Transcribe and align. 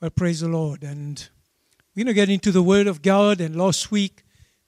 Well, 0.00 0.10
praise 0.10 0.38
the 0.38 0.48
Lord. 0.48 0.84
And 0.84 1.28
we're 1.96 2.04
going 2.04 2.14
to 2.14 2.14
get 2.14 2.30
into 2.30 2.52
the 2.52 2.62
Word 2.62 2.86
of 2.86 3.02
God. 3.02 3.40
And 3.40 3.56
last 3.56 3.90
week, 3.90 4.22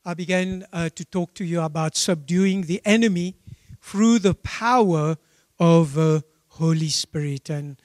I 0.05 0.13
began 0.13 0.67
uh, 0.73 0.89
to 0.97 1.05
talk 1.05 1.35
to 1.35 1.45
you 1.45 1.61
about 1.61 1.95
subduing 1.95 2.63
the 2.63 2.83
enemy 2.85 3.37
through 3.81 4.19
the 4.19 4.35
power 4.35 5.17
of 5.61 5.97
uh, 5.97 6.23
Holy 6.49 6.89
Spirit. 6.89 7.49
And, 7.49 7.81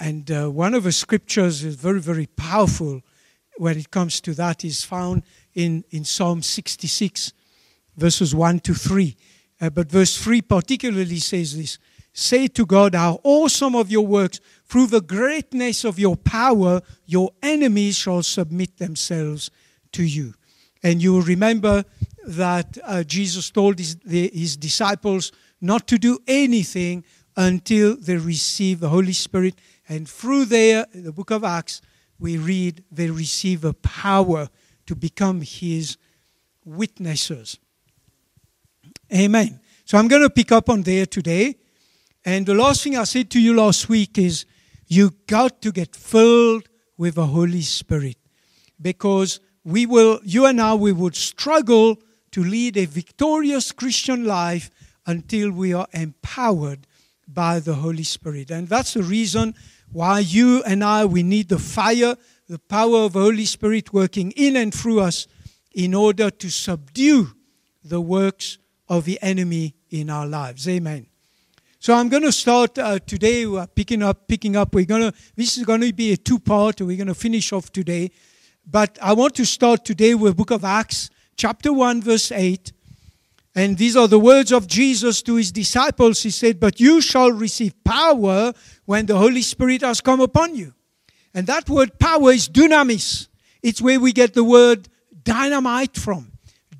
and 0.00 0.30
uh, 0.30 0.48
one 0.48 0.72
of 0.72 0.84
the 0.84 0.92
scriptures 0.92 1.62
is 1.62 1.74
very, 1.74 2.00
very 2.00 2.28
powerful 2.28 3.02
when 3.58 3.76
it 3.76 3.90
comes 3.90 4.22
to 4.22 4.32
that 4.32 4.64
is 4.64 4.84
found 4.84 5.22
in, 5.52 5.84
in 5.90 6.06
Psalm 6.06 6.40
66, 6.40 7.34
verses 7.94 8.34
1 8.34 8.60
to 8.60 8.72
3. 8.72 9.14
Uh, 9.60 9.68
but 9.68 9.90
verse 9.90 10.16
3 10.16 10.40
particularly 10.40 11.18
says 11.18 11.54
this 11.54 11.78
Say 12.14 12.46
to 12.46 12.64
God, 12.64 12.94
How 12.94 13.20
awesome 13.22 13.74
of 13.74 13.90
your 13.90 14.06
works! 14.06 14.40
Through 14.74 14.88
the 14.88 15.02
greatness 15.02 15.84
of 15.84 16.00
your 16.00 16.16
power, 16.16 16.80
your 17.06 17.30
enemies 17.44 17.96
shall 17.96 18.24
submit 18.24 18.78
themselves 18.78 19.48
to 19.92 20.02
you. 20.02 20.34
And 20.82 21.00
you 21.00 21.12
will 21.12 21.22
remember 21.22 21.84
that 22.26 22.76
uh, 22.82 23.04
Jesus 23.04 23.52
told 23.52 23.78
his, 23.78 23.94
the, 24.04 24.32
his 24.34 24.56
disciples 24.56 25.30
not 25.60 25.86
to 25.86 25.96
do 25.96 26.18
anything 26.26 27.04
until 27.36 27.96
they 27.96 28.16
receive 28.16 28.80
the 28.80 28.88
Holy 28.88 29.12
Spirit. 29.12 29.60
And 29.88 30.08
through 30.08 30.46
there, 30.46 30.86
the 30.92 31.12
book 31.12 31.30
of 31.30 31.44
Acts, 31.44 31.80
we 32.18 32.36
read 32.36 32.82
they 32.90 33.10
receive 33.10 33.64
a 33.64 33.74
power 33.74 34.48
to 34.86 34.96
become 34.96 35.40
his 35.42 35.98
witnesses. 36.64 37.60
Amen. 39.14 39.60
So 39.84 39.98
I'm 39.98 40.08
going 40.08 40.22
to 40.22 40.30
pick 40.30 40.50
up 40.50 40.68
on 40.68 40.82
there 40.82 41.06
today. 41.06 41.58
And 42.24 42.44
the 42.44 42.54
last 42.54 42.82
thing 42.82 42.96
I 42.96 43.04
said 43.04 43.30
to 43.30 43.40
you 43.40 43.54
last 43.54 43.88
week 43.88 44.18
is 44.18 44.46
you 44.94 45.10
got 45.26 45.60
to 45.62 45.72
get 45.72 45.96
filled 45.96 46.68
with 46.96 47.16
the 47.16 47.26
Holy 47.26 47.62
Spirit 47.62 48.16
because 48.80 49.40
we 49.64 49.86
will, 49.86 50.20
you 50.24 50.46
and 50.46 50.60
I, 50.60 50.74
we 50.74 50.92
would 50.92 51.16
struggle 51.16 51.96
to 52.32 52.44
lead 52.44 52.76
a 52.76 52.84
victorious 52.84 53.72
Christian 53.72 54.24
life 54.24 54.70
until 55.06 55.50
we 55.50 55.72
are 55.72 55.86
empowered 55.92 56.86
by 57.26 57.60
the 57.60 57.74
Holy 57.74 58.02
Spirit. 58.02 58.50
And 58.50 58.68
that's 58.68 58.94
the 58.94 59.02
reason 59.02 59.54
why 59.90 60.20
you 60.20 60.62
and 60.64 60.84
I, 60.84 61.04
we 61.04 61.22
need 61.22 61.48
the 61.48 61.58
fire, 61.58 62.16
the 62.48 62.58
power 62.58 63.04
of 63.04 63.14
the 63.14 63.20
Holy 63.20 63.46
Spirit 63.46 63.92
working 63.92 64.32
in 64.32 64.56
and 64.56 64.72
through 64.72 65.00
us 65.00 65.26
in 65.72 65.94
order 65.94 66.30
to 66.30 66.50
subdue 66.50 67.28
the 67.82 68.00
works 68.00 68.58
of 68.88 69.04
the 69.04 69.18
enemy 69.22 69.74
in 69.90 70.10
our 70.10 70.26
lives. 70.26 70.68
Amen. 70.68 71.06
So 71.84 71.92
I'm 71.92 72.08
going 72.08 72.22
to 72.22 72.32
start 72.32 72.78
uh, 72.78 72.98
today 72.98 73.44
uh, 73.44 73.66
picking 73.66 74.02
up, 74.02 74.26
picking 74.26 74.56
up. 74.56 74.74
We're 74.74 74.86
going 74.86 75.02
to. 75.02 75.12
This 75.36 75.58
is 75.58 75.66
going 75.66 75.82
to 75.82 75.92
be 75.92 76.12
a 76.12 76.16
two-part. 76.16 76.80
We're 76.80 76.96
going 76.96 77.08
to 77.08 77.14
finish 77.14 77.52
off 77.52 77.70
today, 77.72 78.10
but 78.66 78.98
I 79.02 79.12
want 79.12 79.34
to 79.34 79.44
start 79.44 79.84
today 79.84 80.14
with 80.14 80.34
Book 80.34 80.50
of 80.50 80.64
Acts, 80.64 81.10
chapter 81.36 81.74
one, 81.74 82.00
verse 82.00 82.32
eight, 82.32 82.72
and 83.54 83.76
these 83.76 83.96
are 83.96 84.08
the 84.08 84.18
words 84.18 84.50
of 84.50 84.66
Jesus 84.66 85.20
to 85.24 85.34
his 85.34 85.52
disciples. 85.52 86.22
He 86.22 86.30
said, 86.30 86.58
"But 86.58 86.80
you 86.80 87.02
shall 87.02 87.30
receive 87.30 87.74
power 87.84 88.54
when 88.86 89.04
the 89.04 89.18
Holy 89.18 89.42
Spirit 89.42 89.82
has 89.82 90.00
come 90.00 90.22
upon 90.22 90.54
you." 90.54 90.72
And 91.34 91.46
that 91.48 91.68
word 91.68 91.98
power 91.98 92.32
is 92.32 92.48
dunamis. 92.48 93.28
It's 93.62 93.82
where 93.82 94.00
we 94.00 94.14
get 94.14 94.32
the 94.32 94.42
word 94.42 94.88
dynamite 95.22 95.98
from. 95.98 96.32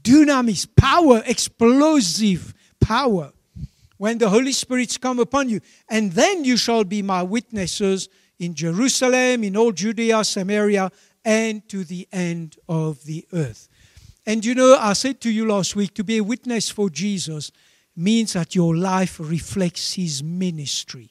Dunamis, 0.02 0.66
power, 0.74 1.22
explosive 1.26 2.54
power 2.80 3.33
when 4.04 4.18
the 4.18 4.28
Holy 4.28 4.52
Spirit's 4.52 4.98
come 4.98 5.18
upon 5.18 5.48
you. 5.48 5.62
And 5.88 6.12
then 6.12 6.44
you 6.44 6.58
shall 6.58 6.84
be 6.84 7.00
my 7.00 7.22
witnesses 7.22 8.10
in 8.38 8.54
Jerusalem, 8.54 9.42
in 9.42 9.56
all 9.56 9.72
Judea, 9.72 10.22
Samaria, 10.24 10.92
and 11.24 11.66
to 11.70 11.84
the 11.84 12.06
end 12.12 12.58
of 12.68 13.02
the 13.04 13.26
earth. 13.32 13.66
And 14.26 14.44
you 14.44 14.54
know, 14.54 14.76
I 14.78 14.92
said 14.92 15.22
to 15.22 15.30
you 15.30 15.48
last 15.48 15.74
week 15.74 15.94
to 15.94 16.04
be 16.04 16.18
a 16.18 16.22
witness 16.22 16.68
for 16.68 16.90
Jesus 16.90 17.50
means 17.96 18.34
that 18.34 18.54
your 18.54 18.76
life 18.76 19.18
reflects 19.18 19.94
his 19.94 20.22
ministry. 20.22 21.08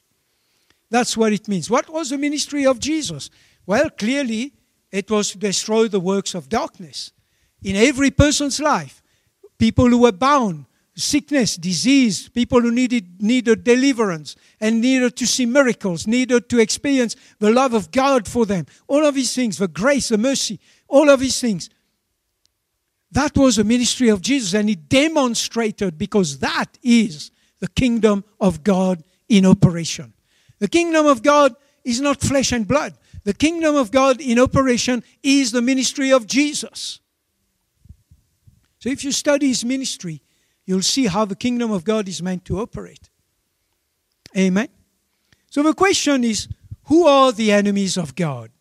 That's 0.92 1.18
what 1.18 1.34
it 1.34 1.48
means. 1.48 1.72
What 1.72 1.90
was 1.90 2.12
the 2.12 2.20
ministry 2.20 2.68
of 2.68 2.78
Jesus? 2.78 3.32
Well, 3.66 3.90
clearly, 3.90 4.54
it 4.92 5.10
was 5.10 5.32
to 5.32 5.40
destroy 5.40 5.88
the 5.88 6.00
works 6.00 6.36
of 6.36 6.48
darkness 6.48 7.12
in 7.64 7.76
every 7.76 8.12
person's 8.12 8.60
life. 8.60 9.02
People 9.58 9.90
who 9.90 10.02
were 10.02 10.12
bound, 10.12 10.68
sickness, 10.96 11.56
disease, 11.58 12.30
people 12.30 12.62
who 12.62 12.72
needed, 12.72 13.22
needed 13.22 13.64
deliverance 13.64 14.36
and 14.60 14.82
needed 14.82 15.16
to 15.18 15.26
see 15.26 15.46
miracles, 15.46 16.06
needed 16.06 16.50
to 16.50 16.60
experience 16.60 17.16
the 17.40 17.52
love 17.52 17.74
of 17.74 17.92
God 17.92 18.28
for 18.28 18.46
them. 18.46 18.66
All 18.88 19.06
of 19.06 19.16
these 19.16 19.34
things, 19.34 19.58
the 19.58 19.68
grace, 19.68 20.10
the 20.10 20.18
mercy, 20.18 20.60
all 20.88 21.10
of 21.10 21.20
these 21.20 21.40
things. 21.42 21.70
That 23.12 23.36
was 23.36 23.56
the 23.58 23.64
ministry 23.64 24.10
of 24.10 24.22
Jesus, 24.22 24.54
and 24.54 24.70
he 24.70 24.76
demonstrated 24.76 25.98
because 25.98 26.40
that 26.40 26.78
is 26.82 27.32
the 27.60 27.68
kingdom 27.68 28.24
of 28.40 28.64
God 28.64 29.04
in 29.30 29.46
operation. 29.46 30.14
The 30.60 30.68
kingdom 30.68 31.06
of 31.06 31.24
God 31.24 31.56
is 31.84 32.02
not 32.02 32.22
flesh 32.22 32.52
and 32.52 32.68
blood. 32.68 32.94
The 33.24 33.34
kingdom 33.34 33.76
of 33.76 33.92
God 33.92 34.20
in 34.20 34.40
operation 34.40 35.04
is 35.22 35.52
the 35.52 35.62
ministry 35.62 36.12
of 36.12 36.28
Jesus. 36.28 37.00
So 38.80 38.90
if 38.90 39.04
you 39.04 39.12
study 39.12 39.48
his 39.48 39.64
ministry, 39.64 40.22
you'll 40.66 40.82
see 40.82 41.08
how 41.08 41.26
the 41.26 41.36
kingdom 41.36 41.72
of 41.72 41.84
God 41.84 42.08
is 42.08 42.22
meant 42.22 42.46
to 42.46 42.60
operate. 42.60 43.10
Amen. 44.38 44.70
So 45.50 45.62
the 45.64 45.74
question 45.74 46.24
is 46.24 46.48
who 46.86 47.06
are 47.06 47.32
the 47.32 47.52
enemies 47.52 47.98
of 47.98 48.16
God? 48.16 48.52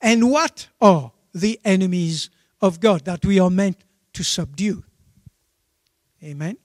And 0.00 0.30
what 0.30 0.68
are 0.80 1.12
the 1.34 1.58
enemies 1.64 2.30
of 2.60 2.80
God 2.80 3.04
that 3.04 3.24
we 3.24 3.40
are 3.40 3.50
meant 3.50 3.78
to 4.12 4.22
subdue? 4.22 4.84
Amen. 6.22 6.56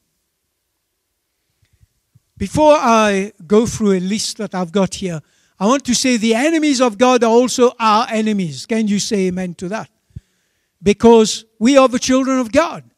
Before 2.37 2.75
I 2.75 3.33
go 3.45 3.65
through 3.65 3.93
a 3.93 3.99
list 3.99 4.37
that 4.37 4.55
I've 4.55 4.71
got 4.71 4.95
here, 4.95 5.21
I 5.59 5.67
want 5.67 5.85
to 5.85 5.93
say 5.93 6.17
the 6.17 6.33
enemies 6.33 6.81
of 6.81 6.97
God 6.97 7.23
are 7.23 7.29
also 7.29 7.71
our 7.79 8.07
enemies. 8.09 8.65
Can 8.65 8.87
you 8.87 8.99
say 8.99 9.27
amen 9.27 9.53
to 9.55 9.69
that? 9.69 9.91
Because 10.81 11.45
we 11.59 11.77
are 11.77 11.87
the 11.87 11.99
children 11.99 12.39
of 12.39 12.51
God 12.51 12.90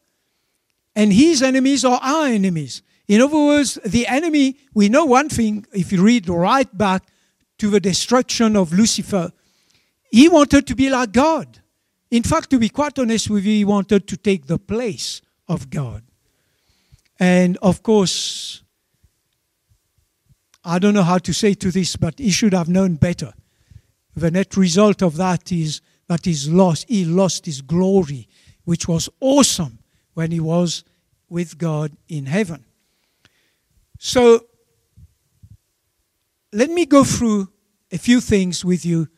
and 0.96 1.12
his 1.12 1.42
enemies 1.42 1.84
are 1.84 2.00
our 2.02 2.26
enemies. 2.26 2.82
In 3.08 3.20
other 3.20 3.38
words, 3.38 3.78
the 3.84 4.06
enemy, 4.06 4.56
we 4.72 4.88
know 4.88 5.04
one 5.04 5.28
thing, 5.28 5.66
if 5.72 5.92
you 5.92 6.02
read 6.02 6.28
right 6.28 6.76
back 6.76 7.04
to 7.58 7.68
the 7.68 7.80
destruction 7.80 8.56
of 8.56 8.72
Lucifer, 8.72 9.30
he 10.10 10.28
wanted 10.28 10.66
to 10.68 10.74
be 10.74 10.88
like 10.90 11.12
God. 11.12 11.60
In 12.10 12.22
fact, 12.22 12.50
to 12.50 12.58
be 12.58 12.68
quite 12.68 12.98
honest 12.98 13.28
with 13.28 13.44
you, 13.44 13.52
he 13.52 13.64
wanted 13.64 14.06
to 14.08 14.16
take 14.16 14.46
the 14.46 14.58
place 14.58 15.20
of 15.48 15.68
God. 15.68 16.02
And 17.18 17.58
of 17.58 17.82
course, 17.82 18.62
I 20.64 20.78
don't 20.78 20.94
know 20.94 21.02
how 21.02 21.18
to 21.18 21.32
say 21.34 21.54
to 21.54 21.70
this, 21.70 21.96
but 21.96 22.18
he 22.18 22.30
should 22.30 22.54
have 22.54 22.68
known 22.68 22.94
better. 22.94 23.32
The 24.16 24.30
net 24.30 24.56
result 24.56 25.02
of 25.02 25.16
that 25.16 25.52
is 25.52 25.80
that 26.08 26.24
he's 26.24 26.48
lost, 26.48 26.88
he 26.88 27.04
lost 27.04 27.46
his 27.46 27.60
glory, 27.60 28.28
which 28.64 28.88
was 28.88 29.08
awesome 29.20 29.78
when 30.14 30.30
he 30.30 30.40
was 30.40 30.84
with 31.28 31.58
God 31.58 31.92
in 32.08 32.26
heaven. 32.26 32.64
So, 33.98 34.46
let 36.52 36.70
me 36.70 36.86
go 36.86 37.04
through 37.04 37.50
a 37.90 37.98
few 37.98 38.20
things 38.20 38.64
with 38.64 38.86
you 38.86 39.08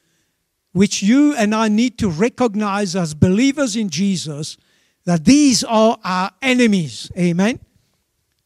which 0.72 1.02
you 1.02 1.34
and 1.34 1.54
I 1.54 1.68
need 1.68 1.96
to 2.00 2.10
recognize 2.10 2.94
as 2.94 3.14
believers 3.14 3.76
in 3.76 3.88
Jesus 3.88 4.58
that 5.06 5.24
these 5.24 5.64
are 5.64 5.98
our 6.04 6.30
enemies. 6.42 7.10
Amen. 7.16 7.60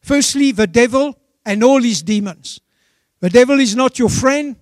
Firstly, 0.01 0.53
the 0.53 0.69
devil 0.69 1.19
and 1.45 1.65
all 1.65 1.83
his 1.83 2.03
demons. 2.03 2.61
The 3.19 3.31
devil 3.31 3.59
is 3.59 3.75
not 3.75 3.99
your 3.99 4.09
friend, 4.09 4.55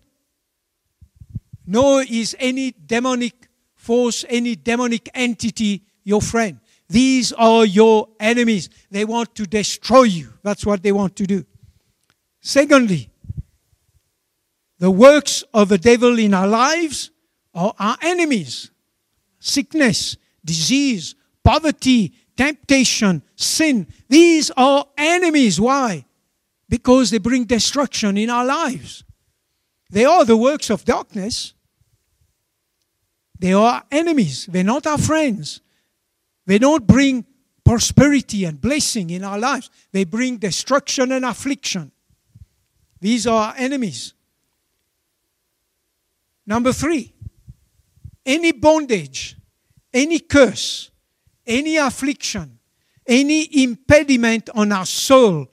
nor 1.67 2.03
is 2.03 2.35
any 2.39 2.73
demonic 2.73 3.49
force, 3.75 4.25
any 4.31 4.57
demonic 4.57 5.11
entity 5.13 5.83
your 6.05 6.23
friend. 6.23 6.61
These 6.89 7.33
are 7.33 7.67
your 7.67 8.09
enemies. 8.19 8.71
They 8.91 9.05
want 9.05 9.35
to 9.35 9.47
destroy 9.47 10.05
you. 10.05 10.33
That's 10.43 10.65
what 10.65 10.83
they 10.83 10.93
want 10.93 11.17
to 11.17 11.27
do. 11.27 11.45
Secondly, 12.41 13.11
the 14.79 14.91
works 14.91 15.45
of 15.53 15.69
the 15.69 15.79
devil 15.79 16.19
in 16.19 16.33
our 16.33 16.47
lives 16.47 17.11
are 17.55 17.75
our 17.79 17.99
enemies. 18.01 18.71
Sickness, 19.39 20.17
disease, 20.45 21.15
poverty, 21.45 22.15
temptation, 22.37 23.23
sin. 23.37 23.87
These 24.09 24.51
are 24.57 24.87
enemies. 24.97 25.61
Why? 25.61 26.07
Because 26.69 27.11
they 27.11 27.19
bring 27.19 27.45
destruction 27.45 28.17
in 28.17 28.31
our 28.31 28.45
lives. 28.45 29.05
They 29.91 30.05
are 30.05 30.25
the 30.25 30.37
works 30.37 30.71
of 30.71 30.85
darkness. 30.85 31.55
They 33.39 33.53
are 33.53 33.83
enemies. 33.91 34.47
They're 34.47 34.65
not 34.65 34.87
our 34.87 34.99
friends. 34.99 35.61
They 36.49 36.59
don't 36.59 36.87
bring 36.87 37.27
prosperity 37.63 38.47
and 38.47 38.59
blessing 38.59 39.11
in 39.11 39.23
our 39.23 39.39
lives, 39.39 39.69
they 39.93 40.05
bring 40.05 40.39
destruction 40.39 41.13
and 41.13 41.23
affliction. 41.23 41.93
These 43.03 43.27
are 43.27 43.49
our 43.49 43.55
enemies. 43.59 44.15
Number 46.47 46.73
three, 46.73 47.13
any 48.25 48.53
bondage, 48.53 49.37
any 49.93 50.21
curse, 50.21 50.91
any 51.47 51.77
affliction, 51.77 52.59
any 53.07 53.63
impediment 53.63 54.49
on 54.55 54.73
our 54.73 54.87
soul, 54.87 55.49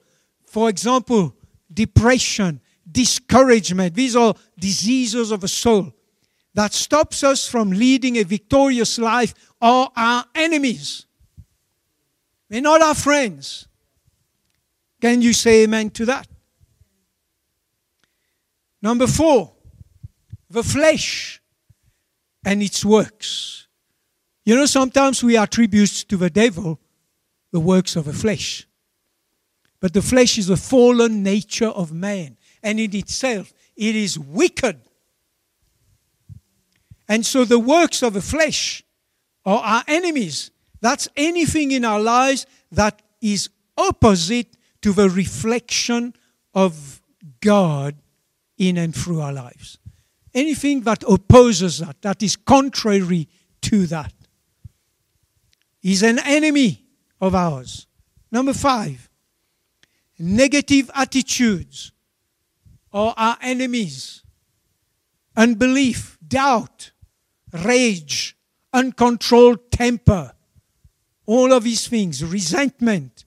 for 0.46 0.70
example, 0.70 1.36
depression, 1.70 2.58
discouragement, 2.90 3.94
these 3.94 4.16
are 4.16 4.34
diseases 4.58 5.30
of 5.30 5.42
the 5.42 5.48
soul 5.48 5.92
that 6.56 6.72
stops 6.72 7.22
us 7.22 7.46
from 7.46 7.70
leading 7.70 8.16
a 8.16 8.22
victorious 8.22 8.98
life 8.98 9.34
are 9.60 9.90
our 9.94 10.24
enemies. 10.34 11.04
They're 12.48 12.62
not 12.62 12.80
our 12.80 12.94
friends. 12.94 13.68
Can 14.98 15.20
you 15.20 15.34
say 15.34 15.64
amen 15.64 15.90
to 15.90 16.06
that? 16.06 16.26
Number 18.80 19.06
four, 19.06 19.52
the 20.48 20.62
flesh 20.62 21.42
and 22.42 22.62
its 22.62 22.82
works. 22.86 23.66
You 24.46 24.56
know, 24.56 24.64
sometimes 24.64 25.22
we 25.22 25.36
attribute 25.36 26.06
to 26.08 26.16
the 26.16 26.30
devil 26.30 26.80
the 27.52 27.60
works 27.60 27.96
of 27.96 28.06
the 28.06 28.14
flesh. 28.14 28.66
But 29.78 29.92
the 29.92 30.00
flesh 30.00 30.38
is 30.38 30.46
the 30.46 30.56
fallen 30.56 31.22
nature 31.22 31.68
of 31.68 31.92
man, 31.92 32.38
and 32.62 32.80
in 32.80 32.96
itself, 32.96 33.52
it 33.76 33.94
is 33.94 34.18
wicked. 34.18 34.80
And 37.08 37.24
so 37.24 37.44
the 37.44 37.58
works 37.58 38.02
of 38.02 38.14
the 38.14 38.20
flesh 38.20 38.82
are 39.44 39.60
our 39.60 39.84
enemies. 39.86 40.50
That's 40.80 41.08
anything 41.16 41.70
in 41.70 41.84
our 41.84 42.00
lives 42.00 42.46
that 42.72 43.02
is 43.20 43.48
opposite 43.76 44.56
to 44.82 44.92
the 44.92 45.08
reflection 45.08 46.14
of 46.54 47.00
God 47.40 47.96
in 48.58 48.76
and 48.76 48.94
through 48.94 49.20
our 49.20 49.32
lives. 49.32 49.78
Anything 50.34 50.82
that 50.82 51.04
opposes 51.08 51.78
that, 51.78 52.02
that 52.02 52.22
is 52.22 52.36
contrary 52.36 53.28
to 53.62 53.86
that, 53.86 54.12
is 55.82 56.02
an 56.02 56.18
enemy 56.18 56.84
of 57.20 57.34
ours. 57.34 57.86
Number 58.30 58.52
five, 58.52 59.08
negative 60.18 60.90
attitudes 60.94 61.92
are 62.92 63.14
our 63.16 63.36
enemies. 63.40 64.22
Unbelief, 65.36 66.18
doubt, 66.26 66.90
rage, 67.52 68.36
uncontrolled 68.72 69.70
temper, 69.70 70.32
all 71.26 71.52
of 71.52 71.64
these 71.64 71.88
things, 71.88 72.24
resentment, 72.24 73.24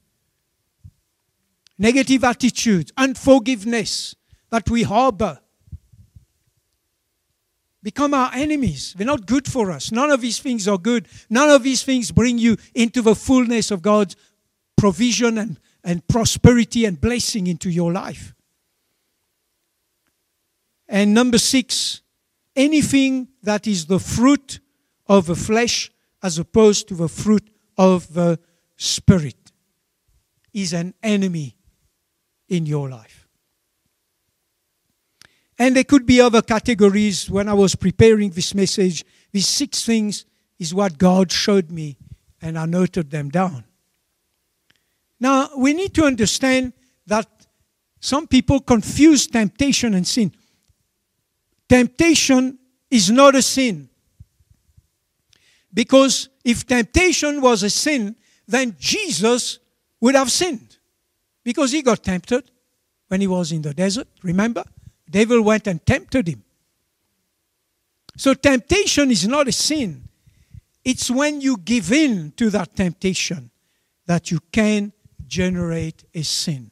negative 1.78 2.24
attitudes, 2.24 2.92
unforgiveness 2.98 4.16
that 4.50 4.70
we 4.70 4.84
harbor 4.84 5.40
become 7.82 8.14
our 8.14 8.32
enemies. 8.34 8.94
They're 8.98 9.08
not 9.08 9.26
good 9.26 9.48
for 9.48 9.72
us. 9.72 9.92
None 9.92 10.12
of 10.12 10.22
these 10.22 10.40
things 10.40 10.68
are 10.68 10.78
good. 10.78 11.08
None 11.30 11.50
of 11.50 11.64
these 11.64 11.84
things 11.84 12.12
bring 12.12 12.38
you 12.38 12.58
into 12.76 13.02
the 13.02 13.16
fullness 13.16 13.72
of 13.72 13.82
God's 13.82 14.16
provision 14.78 15.38
and, 15.38 15.60
and 15.84 16.06
prosperity 16.08 16.86
and 16.86 17.00
blessing 17.00 17.48
into 17.48 17.70
your 17.70 17.92
life. 17.92 18.34
And 20.88 21.14
number 21.14 21.38
six, 21.38 22.02
anything 22.60 23.30
that 23.42 23.66
is 23.66 23.86
the 23.86 24.00
fruit 24.00 24.60
of 25.08 25.26
the 25.28 25.36
flesh 25.36 25.92
as 26.22 26.38
opposed 26.38 26.90
to 26.90 26.94
the 26.94 27.08
fruit 27.08 27.50
of 27.78 28.14
the 28.14 28.38
spirit 28.76 29.52
is 30.54 30.74
an 30.74 30.94
enemy 31.02 31.56
in 32.50 32.66
your 32.66 32.90
life. 32.90 33.28
And 35.58 35.76
there 35.76 35.86
could 35.86 36.06
be 36.06 36.20
other 36.20 36.42
categories. 36.42 37.30
When 37.30 37.48
I 37.48 37.54
was 37.54 37.76
preparing 37.76 38.32
this 38.32 38.54
message, 38.54 39.06
these 39.32 39.48
six 39.48 39.86
things 39.86 40.26
is 40.58 40.74
what 40.74 40.98
God 40.98 41.32
showed 41.32 41.72
me, 41.72 41.98
and 42.42 42.60
I 42.60 42.66
noted 42.66 43.10
them 43.10 43.30
down. 43.30 43.64
Now, 45.20 45.50
we 45.58 45.74
need 45.74 45.94
to 45.96 46.04
understand 46.04 46.74
that 47.08 47.28
some 48.02 48.28
people 48.28 48.60
confuse 48.60 49.28
temptation 49.28 49.94
and 49.94 50.06
sin. 50.08 50.34
Temptation 51.70 52.58
is 52.90 53.12
not 53.12 53.36
a 53.36 53.42
sin. 53.42 53.88
Because 55.72 56.30
if 56.44 56.66
temptation 56.66 57.42
was 57.42 57.62
a 57.62 57.70
sin, 57.70 58.16
then 58.48 58.76
Jesus 58.80 59.60
would 60.02 60.16
have 60.16 60.32
sinned 60.32 60.78
because 61.44 61.72
he 61.72 61.84
got 61.84 62.04
tempted 62.04 62.50
when 63.08 63.22
he 63.22 63.28
was 63.28 63.52
in 63.52 63.62
the 63.62 63.74
desert. 63.74 64.08
Remember? 64.24 64.64
Devil 65.10 65.44
went 65.44 65.68
and 65.68 65.86
tempted 65.86 66.28
him. 66.28 66.44
So 68.18 68.34
temptation 68.34 69.12
is 69.12 69.28
not 69.28 69.48
a 69.48 69.52
sin. 69.52 70.10
It's 70.84 71.12
when 71.12 71.40
you 71.40 71.58
give 71.58 71.92
in 71.92 72.32
to 72.38 72.50
that 72.50 72.76
temptation 72.76 73.52
that 74.08 74.32
you 74.32 74.40
can 74.52 74.92
generate 75.28 76.04
a 76.14 76.24
sin. 76.24 76.72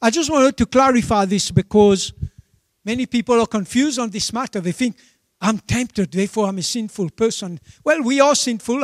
I 0.00 0.10
just 0.10 0.30
wanted 0.30 0.56
to 0.58 0.66
clarify 0.66 1.24
this 1.24 1.50
because 1.50 2.12
many 2.86 3.04
people 3.04 3.38
are 3.38 3.46
confused 3.46 3.98
on 3.98 4.08
this 4.08 4.32
matter. 4.32 4.60
They 4.60 4.72
think, 4.72 4.96
I'm 5.38 5.58
tempted, 5.58 6.12
therefore 6.12 6.46
I'm 6.46 6.56
a 6.56 6.62
sinful 6.62 7.10
person. 7.10 7.60
Well, 7.84 8.02
we 8.02 8.20
are 8.20 8.34
sinful 8.34 8.76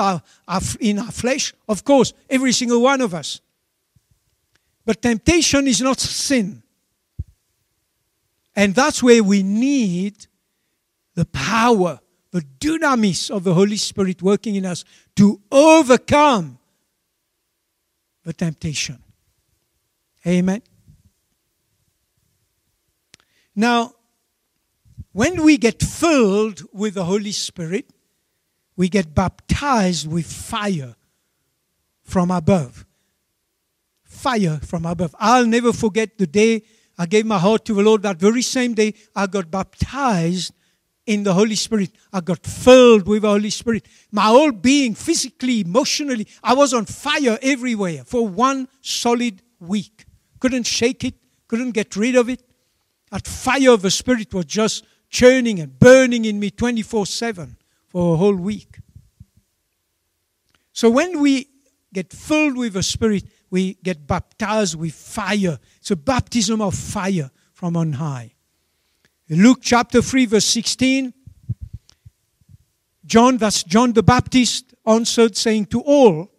in 0.81 0.99
our 0.99 1.11
flesh, 1.11 1.55
of 1.67 1.83
course, 1.85 2.13
every 2.29 2.53
single 2.53 2.83
one 2.83 3.01
of 3.01 3.15
us. 3.15 3.41
But 4.85 5.01
temptation 5.01 5.67
is 5.67 5.81
not 5.81 6.01
sin. 6.01 6.63
And 8.55 8.75
that's 8.75 9.03
where 9.03 9.23
we 9.23 9.43
need 9.43 10.27
the 11.15 11.25
power, 11.25 12.01
the 12.33 12.43
dunamis 12.61 13.31
of 13.31 13.45
the 13.45 13.55
Holy 13.55 13.77
Spirit 13.77 14.21
working 14.21 14.57
in 14.57 14.67
us 14.67 14.85
to 15.17 15.41
overcome 15.51 16.59
the 18.25 18.33
temptation. 18.33 18.99
Amen. 20.27 20.63
Now, 23.55 23.95
when 25.13 25.43
we 25.43 25.59
get 25.59 25.83
filled 25.83 26.63
with 26.73 26.95
the 26.95 27.05
Holy 27.05 27.33
Spirit, 27.33 27.91
we 28.77 28.89
get 28.89 29.15
baptized 29.15 30.11
with 30.11 30.27
fire 30.27 30.95
from 32.03 32.31
above 32.31 32.87
fire 34.13 34.61
from 34.63 34.87
above. 34.87 35.15
I'll 35.19 35.47
never 35.47 35.73
forget 35.73 36.19
the 36.19 36.27
day 36.27 36.63
I 36.97 37.07
gave 37.07 37.27
my 37.27 37.39
heart 37.39 37.65
to 37.65 37.75
the 37.75 37.83
Lord. 37.83 38.03
That 38.03 38.19
very 38.19 38.43
same 38.43 38.75
day, 38.75 38.95
I 39.17 39.27
got 39.27 39.51
baptized 39.51 40.53
in 41.07 41.25
the 41.25 41.35
Holy 41.35 41.57
Spirit. 41.57 41.91
I 42.13 42.21
got 42.21 42.47
filled 42.47 43.09
with 43.09 43.23
the 43.23 43.31
Holy 43.31 43.51
Spirit. 43.51 43.89
My 44.13 44.27
whole 44.27 44.53
being, 44.53 44.95
physically, 44.95 45.63
emotionally, 45.63 46.29
I 46.43 46.55
was 46.55 46.73
on 46.73 46.85
fire 46.85 47.39
everywhere 47.43 48.05
for 48.05 48.29
one 48.29 48.69
solid 48.81 49.43
week. 49.59 50.05
Couldn't 50.39 50.67
shake 50.67 51.03
it, 51.05 51.15
couldn't 51.49 51.73
get 51.73 51.97
rid 51.97 52.15
of 52.15 52.29
it. 52.29 52.43
That 53.13 53.29
fire 53.29 53.73
of 53.73 53.83
the 53.83 53.91
Spirit 53.91 54.33
was 54.33 54.47
just 54.47 54.87
churning 55.11 55.61
and 55.61 55.79
burning 55.79 56.25
in 56.25 56.41
me 56.41 56.51
24 56.51 57.05
7 57.05 57.59
for 57.89 58.15
a 58.15 58.17
whole 58.17 58.35
week. 58.35 58.79
So 60.73 60.89
when 60.89 61.21
we 61.21 61.51
get 61.93 62.11
filled 62.11 62.57
with 62.57 62.73
the 62.73 62.83
Spirit, 62.83 63.25
we 63.51 63.75
get 63.85 64.07
baptized 64.07 64.77
with 64.77 64.95
fire. 64.95 65.59
It's 65.77 65.91
a 65.91 65.97
baptism 65.97 66.63
of 66.63 66.75
fire 66.75 67.31
from 67.53 67.77
on 67.77 67.93
high. 67.93 68.33
In 69.29 69.43
Luke 69.43 69.59
chapter 69.61 70.01
3, 70.01 70.25
verse 70.25 70.47
16, 70.47 71.13
John, 73.05 73.37
that's 73.37 73.63
John 73.63 73.93
the 73.93 74.03
Baptist, 74.03 74.73
answered, 74.87 75.37
saying 75.37 75.67
to 75.67 75.83
all, 75.83 76.31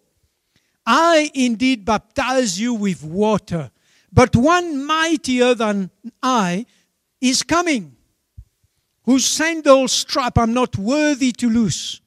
I 0.87 1.29
indeed 1.35 1.85
baptize 1.85 2.59
you 2.59 2.73
with 2.73 3.03
water, 3.03 3.69
but 4.13 4.35
one 4.35 4.85
mightier 4.85 5.55
than 5.55 5.89
I 6.21 6.67
is 7.19 7.41
coming, 7.41 7.95
whose 9.03 9.25
sandal 9.25 9.87
strap 9.87 10.37
I'm 10.37 10.53
not 10.53 10.77
worthy 10.77 11.31
to 11.33 11.49
loose. 11.49 11.99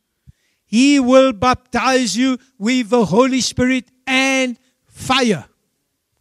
He 0.67 1.01
will 1.01 1.33
baptize 1.33 2.17
you 2.17 2.39
with 2.59 2.91
the 2.91 3.05
Holy 3.05 3.41
Spirit 3.41 3.91
and 4.07 4.57
fire. 4.87 5.47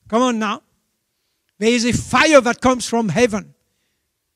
Come 0.08 0.24
on 0.24 0.40
now. 0.40 0.64
There 1.60 1.72
is 1.72 1.86
a 1.86 1.94
fire 1.94 2.42
that 2.42 2.62
comes 2.62 2.88
from 2.88 3.10
heaven. 3.10 3.54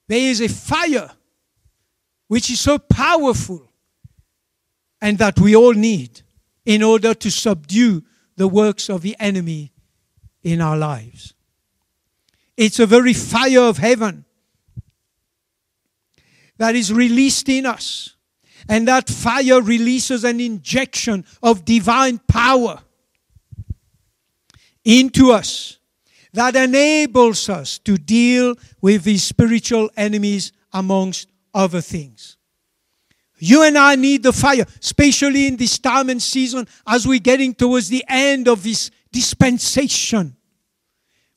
There 0.08 0.20
is 0.20 0.42
a 0.42 0.48
fire 0.48 1.12
which 2.28 2.50
is 2.52 2.60
so 2.60 2.78
powerful 2.78 3.68
and 5.02 5.18
that 5.18 5.40
we 5.40 5.56
all 5.56 5.74
need 5.74 6.22
in 6.66 6.84
order 6.84 7.14
to 7.16 7.32
subdue 7.32 8.04
the 8.36 8.48
works 8.48 8.90
of 8.90 9.02
the 9.02 9.16
enemy 9.20 9.74
in 10.44 10.62
our 10.62 10.78
lives. 10.78 11.34
It's 12.60 12.78
a 12.78 12.86
very 12.86 13.14
fire 13.14 13.62
of 13.62 13.78
heaven 13.78 14.26
that 16.58 16.76
is 16.76 16.92
released 16.92 17.48
in 17.48 17.66
us. 17.66 18.18
And 18.68 18.86
that 18.90 19.10
fire 19.10 19.62
releases 19.62 20.26
an 20.26 20.42
injection 20.42 21.24
of 21.42 21.64
divine 21.64 22.20
power 22.28 22.82
into 24.84 25.32
us 25.32 25.78
that 26.34 26.58
enables 26.58 27.48
us 27.48 27.80
to 27.80 27.96
deal 27.98 28.56
with 28.82 29.06
these 29.06 29.24
spiritual 29.24 29.90
enemies 29.96 30.52
amongst 30.74 31.30
other 31.54 31.80
things. 31.80 32.36
You 33.38 33.64
and 33.64 33.78
I 33.78 33.96
need 33.96 34.24
the 34.24 34.34
fire, 34.34 34.66
especially 34.82 35.48
in 35.48 35.56
this 35.56 35.80
time 35.80 36.10
and 36.10 36.22
season 36.22 36.68
as 36.86 37.08
we're 37.08 37.20
getting 37.20 37.54
towards 37.54 37.88
the 37.88 38.04
end 38.10 38.50
of 38.50 38.64
this 38.64 38.92
dispensation. 39.14 40.36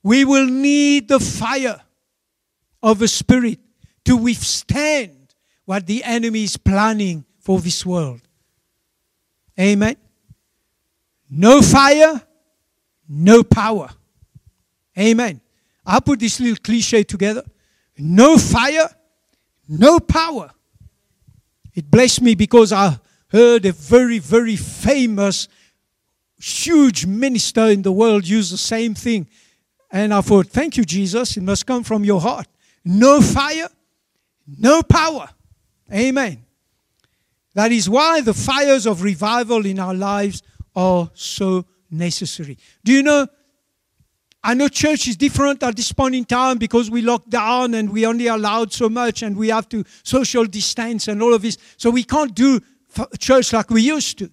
We 0.03 0.25
will 0.25 0.47
need 0.47 1.09
the 1.09 1.21
fire 1.21 1.81
of 2.83 2.99
the 2.99 3.09
Spirit 3.09 3.61
to 4.05 4.17
withstand 4.17 5.35
what 5.65 5.87
the 5.87 6.03
enemy 6.03 6.45
is 6.45 6.57
planning 6.57 7.25
for 7.39 7.61
this 7.61 7.87
world. 7.87 8.21
Amen. 9.59 9.97
No 11.31 11.63
fire, 11.63 12.21
no 13.09 13.43
power. 13.43 13.91
Amen. 14.99 15.41
I 15.85 16.01
put 16.01 16.21
this 16.21 16.41
little 16.41 16.57
cliche 16.57 17.03
together. 17.03 17.45
No 17.97 18.39
fire, 18.39 18.89
no 19.69 19.99
power. 20.01 20.51
It 21.75 21.91
blessed 21.91 22.23
me 22.23 22.35
because 22.35 22.73
I 22.73 22.99
heard 23.29 23.65
a 23.65 23.73
very, 23.73 24.19
very 24.19 24.57
famous, 24.57 25.49
huge 26.39 27.07
minister 27.07 27.67
in 27.69 27.83
the 27.83 27.93
world 27.93 28.27
use 28.27 28.51
the 28.51 28.59
same 28.59 28.95
thing. 28.95 29.27
And 29.93 30.15
I 30.15 30.23
thought, 30.23 30.47
thank 30.47 30.79
you, 30.79 30.85
Jesus. 30.85 31.37
It 31.37 31.43
must 31.43 31.67
come 31.67 31.85
from 31.85 32.03
your 32.03 32.21
heart. 32.21 32.49
No 32.83 33.21
fire, 33.21 33.69
no 34.59 34.83
power. 34.83 35.29
Amen. 35.93 36.45
That 37.55 37.71
is 37.71 37.89
why 37.89 38.23
the 38.23 38.33
fires 38.33 38.87
of 38.87 39.03
revival 39.03 39.67
in 39.67 39.79
our 39.79 39.95
lives 39.95 40.43
are 40.75 41.11
so 41.13 41.67
necessary. 41.91 42.57
Do 42.83 42.93
you 42.93 43.03
know? 43.03 43.27
I 44.43 44.55
know 44.55 44.67
church 44.67 45.07
is 45.07 45.17
different 45.17 45.63
at 45.63 45.77
this 45.77 45.93
point 45.93 46.17
in 46.17 46.25
time 46.25 46.59
because 46.59 46.91
we 46.91 47.03
locked 47.03 47.31
down 47.31 47.75
and 47.75 47.93
we 47.93 48.07
only 48.07 48.27
allowed 48.27 48.73
so 48.73 48.89
much 48.89 49.23
and 49.23 49.37
we 49.37 49.49
have 49.51 49.69
to 49.69 49.85
social 50.03 50.47
distance 50.47 51.07
and 51.07 51.23
all 51.23 51.33
of 51.33 51.43
this. 51.43 51.59
So 51.77 51.91
we 51.91 52.03
can't 52.03 52.35
do 52.35 52.61
church 53.21 53.53
like 53.53 53.71
we 53.71 53.83
used 53.83 54.19
to. 54.19 54.31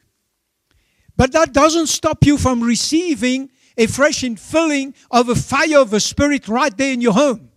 But 1.16 1.32
that 1.34 1.54
doesn't 1.54 1.88
stop 1.88 2.26
you 2.26 2.38
from 2.40 2.64
receiving 2.64 3.52
a 3.78 3.88
fresh 3.88 4.22
infilling 4.22 4.96
of 5.12 5.30
a 5.30 5.36
fire 5.36 5.80
of 5.80 5.90
the 5.90 6.00
Spirit 6.00 6.48
right 6.48 6.76
there 6.76 6.94
in 6.94 7.02
your 7.02 7.14
home. 7.14 7.50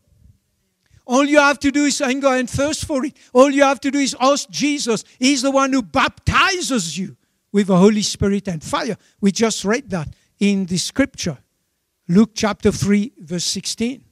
All 1.05 1.25
you 1.25 1.39
have 1.39 1.59
to 1.61 1.71
do 1.71 1.85
is 1.85 2.01
anger 2.01 2.29
and 2.29 2.49
thirst 2.49 2.85
for 2.85 3.05
it. 3.05 3.17
All 3.33 3.51
you 3.51 3.63
have 3.63 3.81
to 3.81 3.91
do 3.91 3.99
is 3.99 4.17
ask 4.21 4.49
Jesus. 4.51 5.05
He's 5.19 5.43
the 5.43 5.51
one 5.51 5.73
who 5.73 5.83
baptizes 5.83 6.97
you 6.97 7.17
with 7.51 7.67
the 7.67 7.77
Holy 7.77 8.03
Spirit 8.03 8.49
and 8.49 8.63
fire. 8.63 8.97
We 9.21 9.33
just 9.33 9.65
read 9.65 9.91
that 9.91 10.09
in 10.39 10.67
the 10.67 10.79
scripture. 10.79 11.39
Luke 12.09 12.31
chapter 12.35 12.71
3, 12.71 13.13
verse 13.19 13.45
16. 13.45 14.05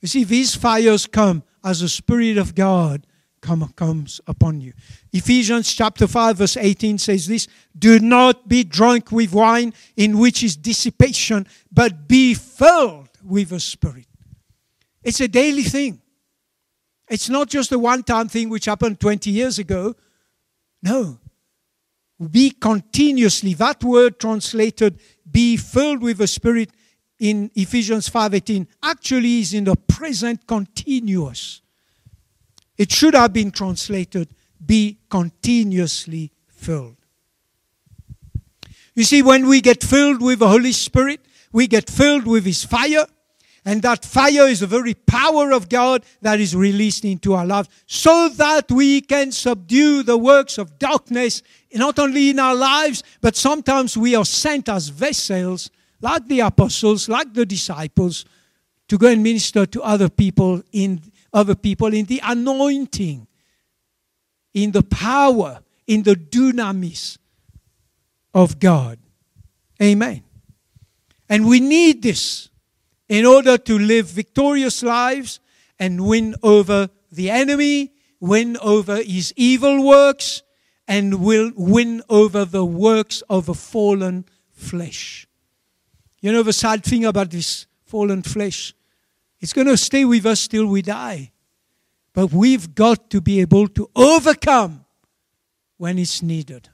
You 0.00 0.08
see, 0.08 0.24
these 0.24 0.54
fires 0.54 1.06
come 1.06 1.42
as 1.64 1.80
the 1.80 1.88
Spirit 1.88 2.38
of 2.38 2.54
God 2.54 3.06
come, 3.46 3.72
comes 3.76 4.20
upon 4.26 4.60
you. 4.60 4.72
Ephesians 5.12 5.72
chapter 5.72 6.06
5, 6.06 6.36
verse 6.36 6.56
18 6.56 6.98
says 6.98 7.26
this 7.26 7.46
Do 7.78 7.98
not 8.00 8.48
be 8.48 8.64
drunk 8.64 9.12
with 9.12 9.32
wine 9.32 9.72
in 9.96 10.18
which 10.18 10.42
is 10.42 10.56
dissipation, 10.56 11.46
but 11.70 12.08
be 12.08 12.34
filled 12.34 13.08
with 13.24 13.50
the 13.50 13.60
Spirit. 13.60 14.06
It's 15.02 15.20
a 15.20 15.28
daily 15.28 15.62
thing. 15.62 16.02
It's 17.08 17.28
not 17.28 17.48
just 17.48 17.70
a 17.70 17.78
one 17.78 18.02
time 18.02 18.28
thing 18.28 18.48
which 18.48 18.64
happened 18.64 18.98
20 18.98 19.30
years 19.30 19.58
ago. 19.58 19.94
No. 20.82 21.18
Be 22.30 22.50
continuously, 22.50 23.54
that 23.54 23.84
word 23.84 24.18
translated 24.18 24.98
be 25.30 25.56
filled 25.56 26.02
with 26.02 26.18
the 26.18 26.26
Spirit 26.26 26.70
in 27.18 27.50
Ephesians 27.54 28.08
5:18 28.08 28.66
actually 28.82 29.40
is 29.40 29.54
in 29.54 29.64
the 29.64 29.76
present 29.76 30.46
continuous. 30.46 31.62
It 32.76 32.92
should 32.92 33.14
have 33.14 33.32
been 33.32 33.50
translated 33.50 34.28
be 34.64 34.98
continuously 35.10 36.32
filled. 36.48 36.96
You 38.94 39.04
see, 39.04 39.22
when 39.22 39.46
we 39.46 39.60
get 39.60 39.82
filled 39.82 40.22
with 40.22 40.38
the 40.38 40.48
Holy 40.48 40.72
Spirit, 40.72 41.20
we 41.52 41.66
get 41.66 41.90
filled 41.90 42.26
with 42.26 42.44
His 42.44 42.64
fire, 42.64 43.06
and 43.64 43.82
that 43.82 44.04
fire 44.04 44.46
is 44.48 44.60
the 44.60 44.66
very 44.66 44.94
power 44.94 45.52
of 45.52 45.68
God 45.68 46.04
that 46.22 46.40
is 46.40 46.56
released 46.56 47.04
into 47.04 47.34
our 47.34 47.44
lives 47.44 47.68
so 47.86 48.28
that 48.30 48.70
we 48.70 49.00
can 49.00 49.32
subdue 49.32 50.02
the 50.02 50.16
works 50.16 50.56
of 50.56 50.78
darkness, 50.78 51.42
not 51.74 51.98
only 51.98 52.30
in 52.30 52.38
our 52.38 52.54
lives, 52.54 53.02
but 53.20 53.36
sometimes 53.36 53.96
we 53.96 54.14
are 54.14 54.24
sent 54.24 54.68
as 54.68 54.88
vessels, 54.88 55.70
like 56.00 56.26
the 56.28 56.40
apostles, 56.40 57.08
like 57.08 57.34
the 57.34 57.44
disciples, 57.44 58.24
to 58.88 58.96
go 58.96 59.08
and 59.08 59.22
minister 59.22 59.66
to 59.66 59.82
other 59.82 60.08
people 60.08 60.62
in 60.72 61.00
other 61.36 61.54
people 61.54 61.92
in 61.92 62.06
the 62.06 62.20
anointing, 62.24 63.26
in 64.54 64.72
the 64.72 64.82
power, 64.82 65.60
in 65.86 66.02
the 66.02 66.14
dunamis 66.14 67.18
of 68.32 68.58
God. 68.58 68.98
Amen. 69.80 70.24
And 71.28 71.46
we 71.46 71.60
need 71.60 72.02
this 72.02 72.48
in 73.08 73.26
order 73.26 73.58
to 73.58 73.78
live 73.78 74.06
victorious 74.06 74.82
lives 74.82 75.40
and 75.78 76.06
win 76.06 76.34
over 76.42 76.88
the 77.12 77.28
enemy, 77.28 77.92
win 78.18 78.56
over 78.62 78.96
his 78.96 79.34
evil 79.36 79.86
works, 79.86 80.42
and 80.88 81.22
will 81.22 81.52
win 81.54 82.02
over 82.08 82.46
the 82.46 82.64
works 82.64 83.22
of 83.28 83.50
a 83.50 83.54
fallen 83.54 84.24
flesh. 84.52 85.28
You 86.22 86.32
know 86.32 86.42
the 86.42 86.54
sad 86.54 86.82
thing 86.82 87.04
about 87.04 87.30
this 87.30 87.66
fallen 87.84 88.22
flesh? 88.22 88.72
It's 89.40 89.52
going 89.52 89.66
to 89.66 89.76
stay 89.76 90.04
with 90.04 90.26
us 90.26 90.48
till 90.48 90.66
we 90.66 90.82
die. 90.82 91.32
But 92.12 92.32
we've 92.32 92.74
got 92.74 93.10
to 93.10 93.20
be 93.20 93.40
able 93.40 93.68
to 93.68 93.90
overcome 93.94 94.84
when 95.76 95.98
it's 95.98 96.22
needed. 96.22 96.70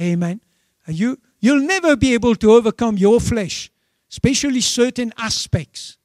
Amen. 0.00 0.40
You, 0.86 1.18
you'll 1.40 1.60
never 1.60 1.96
be 1.96 2.14
able 2.14 2.34
to 2.36 2.52
overcome 2.52 2.96
your 2.96 3.20
flesh 3.20 3.70
especially 4.10 4.60
certain 4.60 5.12
aspects, 5.18 5.98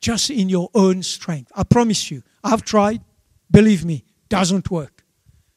just 0.00 0.30
in 0.30 0.48
your 0.48 0.70
own 0.74 1.02
strength. 1.02 1.50
I 1.54 1.64
promise 1.64 2.10
you, 2.10 2.22
I've 2.42 2.62
tried, 2.62 3.02
believe 3.50 3.84
me, 3.84 4.04
doesn't 4.28 4.70
work. 4.70 5.04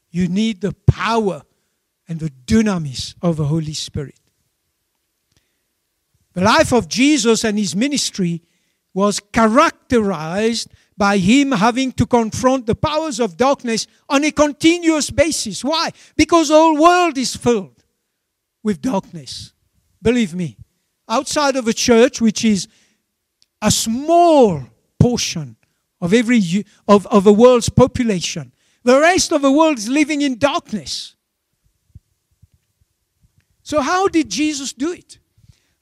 You 0.10 0.28
need 0.28 0.62
the 0.62 0.74
power 0.88 1.44
and 2.08 2.20
the 2.20 2.32
dunamis 2.46 3.16
of 3.22 3.38
the 3.38 3.46
Holy 3.46 3.74
Spirit. 3.74 4.20
The 6.34 6.42
life 6.42 6.74
of 6.74 6.88
Jesus 6.88 7.44
and 7.44 7.58
his 7.58 7.76
ministry 7.76 8.42
was 8.94 9.20
characterized 9.20 10.70
by 10.96 11.18
him 11.18 11.52
having 11.52 11.92
to 11.94 12.06
confront 12.06 12.68
the 12.68 12.76
powers 12.76 13.20
of 13.20 13.38
darkness 13.38 13.88
on 14.08 14.24
a 14.24 14.32
continuous 14.32 15.10
basis. 15.10 15.64
Why? 15.64 15.92
Because 16.16 16.50
the 16.50 16.56
whole 16.56 16.80
world 16.80 17.18
is 17.18 17.36
filled 17.36 17.84
with 18.62 18.82
darkness. 18.82 19.54
Believe 20.02 20.36
me 20.36 20.58
outside 21.10 21.56
of 21.56 21.68
a 21.68 21.74
church, 21.74 22.22
which 22.22 22.46
is 22.46 22.68
a 23.62 23.72
small 23.72 24.64
portion 25.00 25.56
of 26.00 26.14
every 26.14 26.66
of, 26.88 27.08
of 27.08 27.24
the 27.24 27.34
world's 27.34 27.70
population. 27.70 28.54
The 28.84 29.00
rest 29.00 29.32
of 29.32 29.42
the 29.42 29.52
world 29.52 29.78
is 29.78 29.88
living 29.88 30.22
in 30.22 30.38
darkness. 30.38 31.16
So 33.64 33.80
how 33.80 34.10
did 34.10 34.30
Jesus 34.30 34.74
do 34.74 34.92
it? 34.92 35.20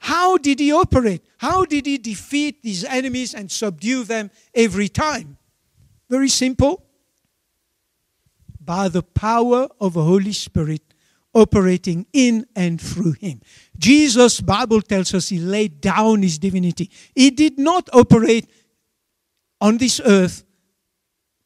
How 0.02 0.36
did 0.36 0.58
he 0.58 0.72
operate? 0.72 1.24
How 1.38 1.64
did 1.64 1.86
he 1.86 1.96
defeat 1.96 2.60
these 2.60 2.84
enemies 2.84 3.34
and 3.34 3.48
subdue 3.48 4.02
them 4.02 4.32
every 4.52 4.88
time? 4.88 5.38
Very 6.10 6.28
simple. 6.28 6.84
By 8.60 8.88
the 8.88 9.04
power 9.04 9.68
of 9.80 9.94
the 9.94 10.02
Holy 10.02 10.32
Spirit 10.32 10.82
operating 11.32 12.06
in 12.12 12.46
and 12.56 12.80
through 12.80 13.12
him. 13.12 13.42
Jesus, 13.78 14.40
Bible 14.40 14.82
tells 14.82 15.14
us 15.14 15.28
he 15.28 15.38
laid 15.38 15.80
down 15.80 16.22
his 16.22 16.36
divinity. 16.36 16.90
He 17.14 17.30
did 17.30 17.56
not 17.56 17.88
operate 17.92 18.50
on 19.60 19.78
this 19.78 20.00
earth 20.04 20.42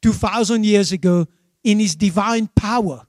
2000 0.00 0.64
years 0.64 0.92
ago 0.92 1.26
in 1.62 1.78
his 1.78 1.94
divine 1.94 2.46
power. 2.56 3.06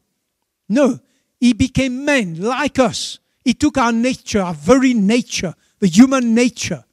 No, 0.68 1.00
he 1.40 1.54
became 1.54 2.04
man 2.04 2.42
like 2.42 2.80
us. 2.80 3.20
He 3.48 3.54
took 3.54 3.78
our 3.78 3.94
nature, 3.94 4.42
our 4.42 4.54
very 4.54 4.94
nature, 4.94 5.54
the 5.80 5.88
human 5.88 6.36
nature, 6.36 6.84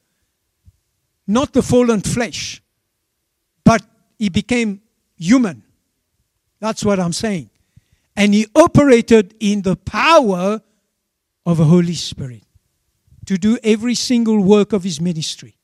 not 1.27 1.53
the 1.53 1.63
fallen 1.63 2.01
flesh, 2.01 2.63
but 3.65 3.83
he 4.19 4.29
became 4.29 4.81
human. 5.17 5.65
That's 6.61 6.85
what 6.85 7.01
I'm 7.01 7.13
saying 7.13 7.51
and 8.17 8.35
he 8.35 8.47
operated 8.55 9.35
in 9.41 9.63
the 9.63 9.77
power 9.77 10.61
of 11.47 11.59
the 11.59 11.65
Holy 11.65 11.95
Spirit 11.95 12.45
to 13.27 13.37
do 13.37 13.59
every 13.65 13.95
single 13.95 14.41
work 14.41 14.73
of 14.73 14.85
his 14.85 15.01
ministry. 15.01 15.57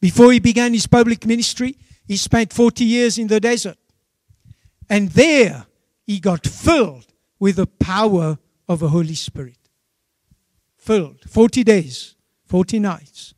Before 0.00 0.32
he 0.32 0.38
began 0.38 0.72
his 0.72 0.86
public 0.86 1.26
ministry, 1.26 1.76
he 2.06 2.16
spent 2.16 2.52
40 2.52 2.84
years 2.84 3.18
in 3.18 3.26
the 3.26 3.40
desert. 3.40 3.76
And 4.88 5.10
there 5.10 5.66
he 6.06 6.18
got 6.18 6.46
filled 6.46 7.06
with 7.38 7.56
the 7.56 7.66
power 7.66 8.38
of 8.68 8.80
the 8.80 8.88
Holy 8.88 9.14
Spirit. 9.14 9.58
Filled. 10.76 11.20
40 11.28 11.64
days, 11.64 12.14
40 12.46 12.78
nights. 12.78 13.34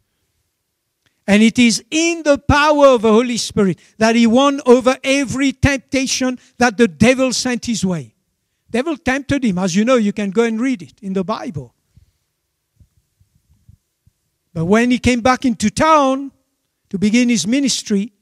And 1.27 1.43
it 1.43 1.59
is 1.59 1.85
in 1.91 2.23
the 2.25 2.39
power 2.39 2.89
of 2.89 3.03
the 3.03 3.13
Holy 3.13 3.37
Spirit 3.37 3.79
that 3.99 4.17
he 4.17 4.27
won 4.27 4.61
over 4.67 4.97
every 5.05 5.53
temptation 5.53 6.39
that 6.59 6.77
the 6.77 6.89
devil 6.89 7.33
sent 7.33 7.67
his 7.67 7.85
way. 7.85 8.15
Devil 8.71 8.97
tempted 8.97 9.45
him. 9.45 9.59
As 9.59 9.77
you 9.77 9.85
know, 9.85 9.97
you 9.97 10.13
can 10.13 10.31
go 10.31 10.45
and 10.45 10.61
read 10.61 10.83
it 10.83 10.95
in 11.03 11.13
the 11.13 11.25
Bible. 11.25 11.75
But 14.53 14.65
when 14.65 14.91
he 14.91 14.99
came 14.99 15.21
back 15.21 15.45
into 15.45 15.71
town 15.71 16.33
to 16.89 16.99
begin 16.99 17.29
his 17.29 17.47
ministry, 17.47 18.13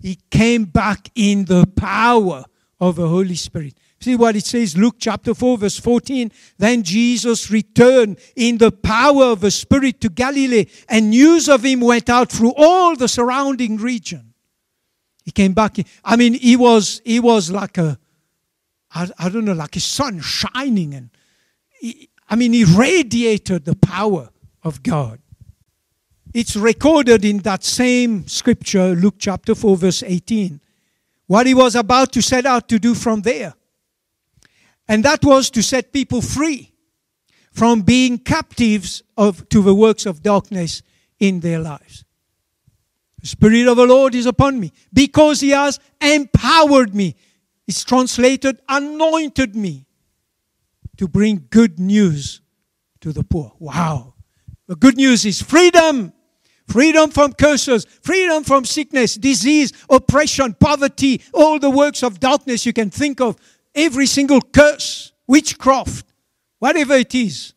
he 0.00 0.18
came 0.30 0.64
back 0.64 1.10
in 1.14 1.46
the 1.46 1.66
power 1.76 2.44
of 2.80 2.96
the 2.96 3.08
Holy 3.08 3.34
Spirit. 3.34 3.74
See 4.00 4.14
what 4.14 4.36
it 4.36 4.44
says, 4.44 4.76
Luke 4.76 4.96
chapter 4.98 5.34
4, 5.34 5.58
verse 5.58 5.78
14. 5.78 6.30
Then 6.56 6.84
Jesus 6.84 7.50
returned 7.50 8.18
in 8.36 8.58
the 8.58 8.70
power 8.70 9.24
of 9.24 9.40
the 9.40 9.50
Spirit 9.50 10.00
to 10.02 10.08
Galilee, 10.08 10.66
and 10.88 11.10
news 11.10 11.48
of 11.48 11.64
him 11.64 11.80
went 11.80 12.08
out 12.08 12.30
through 12.30 12.54
all 12.56 12.94
the 12.94 13.08
surrounding 13.08 13.76
region. 13.76 14.34
He 15.24 15.32
came 15.32 15.52
back. 15.52 15.76
I 16.04 16.16
mean, 16.16 16.34
he 16.34 16.56
was 16.56 17.02
he 17.04 17.20
was 17.20 17.50
like 17.50 17.76
a 17.76 17.98
I, 18.90 19.10
I 19.18 19.28
don't 19.28 19.44
know, 19.44 19.52
like 19.52 19.76
a 19.76 19.80
sun 19.80 20.20
shining, 20.20 20.94
and 20.94 21.10
he, 21.80 22.08
I 22.30 22.36
mean, 22.36 22.52
he 22.52 22.64
radiated 22.64 23.64
the 23.64 23.76
power 23.76 24.30
of 24.62 24.82
God. 24.82 25.18
It's 26.34 26.56
recorded 26.56 27.24
in 27.24 27.38
that 27.38 27.64
same 27.64 28.26
scripture, 28.26 28.94
Luke 28.94 29.16
chapter 29.18 29.54
4, 29.54 29.76
verse 29.76 30.02
18, 30.02 30.60
what 31.26 31.46
he 31.46 31.54
was 31.54 31.74
about 31.74 32.12
to 32.12 32.22
set 32.22 32.46
out 32.46 32.68
to 32.68 32.78
do 32.78 32.94
from 32.94 33.22
there. 33.22 33.54
And 34.88 35.04
that 35.04 35.24
was 35.24 35.50
to 35.50 35.62
set 35.62 35.92
people 35.92 36.22
free 36.22 36.72
from 37.52 37.82
being 37.82 38.18
captives 38.18 39.02
of, 39.16 39.48
to 39.50 39.62
the 39.62 39.74
works 39.74 40.06
of 40.06 40.22
darkness 40.22 40.82
in 41.18 41.40
their 41.40 41.58
lives. 41.58 42.04
The 43.20 43.26
Spirit 43.26 43.66
of 43.66 43.76
the 43.76 43.86
Lord 43.86 44.14
is 44.14 44.26
upon 44.26 44.58
me 44.58 44.72
because 44.92 45.40
He 45.40 45.50
has 45.50 45.78
empowered 46.00 46.94
me. 46.94 47.16
It's 47.66 47.84
translated, 47.84 48.60
anointed 48.68 49.54
me 49.54 49.86
to 50.96 51.08
bring 51.08 51.46
good 51.50 51.78
news 51.78 52.40
to 53.00 53.12
the 53.12 53.24
poor. 53.24 53.52
Wow. 53.58 54.14
The 54.68 54.76
good 54.76 54.96
news 54.96 55.26
is 55.26 55.42
freedom. 55.42 56.12
Freedom 56.66 57.10
from 57.10 57.32
curses, 57.32 57.86
freedom 58.02 58.44
from 58.44 58.66
sickness, 58.66 59.14
disease, 59.14 59.72
oppression, 59.88 60.52
poverty, 60.52 61.22
all 61.32 61.58
the 61.58 61.70
works 61.70 62.02
of 62.02 62.20
darkness 62.20 62.66
you 62.66 62.74
can 62.74 62.90
think 62.90 63.22
of 63.22 63.36
every 63.78 64.06
single 64.06 64.40
curse, 64.40 65.12
witchcraft, 65.26 66.06
whatever 66.58 66.94
it 66.94 67.14
is. 67.14 67.54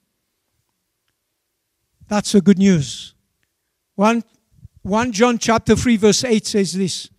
That's 2.07 2.33
the 2.33 2.41
good 2.41 2.59
news. 2.59 3.15
1, 3.95 4.23
1 4.83 5.11
John 5.11 5.37
chapter 5.37 5.75
3 5.75 5.97
verse 5.97 6.23
8 6.23 6.45
says 6.45 6.73
this. 6.73 7.09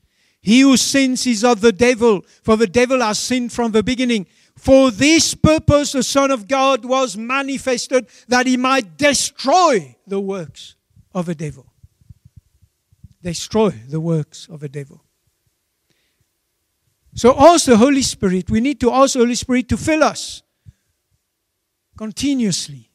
He 0.41 0.61
who 0.61 0.77
sins 0.77 1.27
is 1.27 1.45
of 1.45 1.61
the 1.61 1.73
devil, 1.73 2.25
for 2.43 2.57
the 2.57 2.67
devil 2.67 3.01
has 3.01 3.19
sinned 3.19 3.53
from 3.53 3.73
the 3.73 3.83
beginning. 3.83 4.27
For 4.57 4.91
this 4.91 5.35
purpose 5.35 5.93
the 5.93 6.03
Son 6.03 6.31
of 6.31 6.49
God 6.49 6.85
was 6.85 7.17
manifested 7.17 8.07
that 8.29 8.47
he 8.47 8.57
might 8.57 8.97
destroy 8.97 9.97
the 10.07 10.21
works 10.21 10.77
of 11.15 11.27
the 11.27 11.35
devil. 11.35 11.73
Destroy 13.23 13.71
the 13.71 14.01
works 14.01 14.49
of 14.51 14.61
the 14.61 14.69
devil. 14.69 15.05
So 17.15 17.39
ask 17.39 17.67
the 17.67 17.77
Holy 17.77 18.03
Spirit. 18.03 18.51
We 18.51 18.61
need 18.61 18.81
to 18.81 18.91
ask 18.91 19.15
the 19.15 19.21
Holy 19.21 19.35
Spirit 19.35 19.69
to 19.69 19.77
fill 19.77 20.03
us 20.03 20.43
continuously 21.97 22.91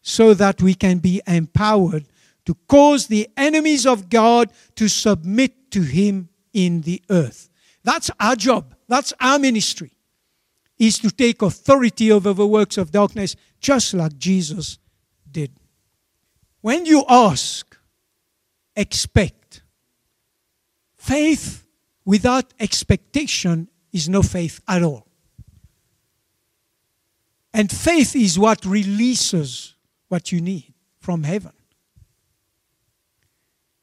so 0.00 0.34
that 0.34 0.62
we 0.62 0.74
can 0.74 0.98
be 0.98 1.20
empowered 1.26 2.06
to 2.44 2.54
cause 2.68 3.08
the 3.08 3.28
enemies 3.36 3.86
of 3.86 4.08
God 4.08 4.52
to 4.76 4.88
submit 4.88 5.70
to 5.72 5.82
Him 5.82 6.28
in 6.52 6.82
the 6.82 7.02
earth. 7.10 7.50
That's 7.82 8.10
our 8.20 8.36
job. 8.36 8.74
That's 8.88 9.12
our 9.20 9.38
ministry. 9.38 9.92
Is 10.78 10.98
to 11.00 11.10
take 11.10 11.42
authority 11.42 12.12
over 12.12 12.32
the 12.32 12.46
works 12.46 12.78
of 12.78 12.92
darkness 12.92 13.34
just 13.60 13.94
like 13.94 14.16
Jesus 14.16 14.78
did. 15.30 15.50
When 16.60 16.86
you 16.86 17.04
ask, 17.08 17.76
expect. 18.76 19.62
Faith 20.96 21.65
without 22.06 22.54
expectation 22.58 23.68
is 23.92 24.08
no 24.08 24.22
faith 24.22 24.60
at 24.66 24.82
all. 24.82 25.06
And 27.52 27.70
faith 27.70 28.16
is 28.16 28.38
what 28.38 28.64
releases 28.64 29.74
what 30.08 30.32
you 30.32 30.40
need 30.40 30.72
from 31.00 31.24
heaven. 31.24 31.52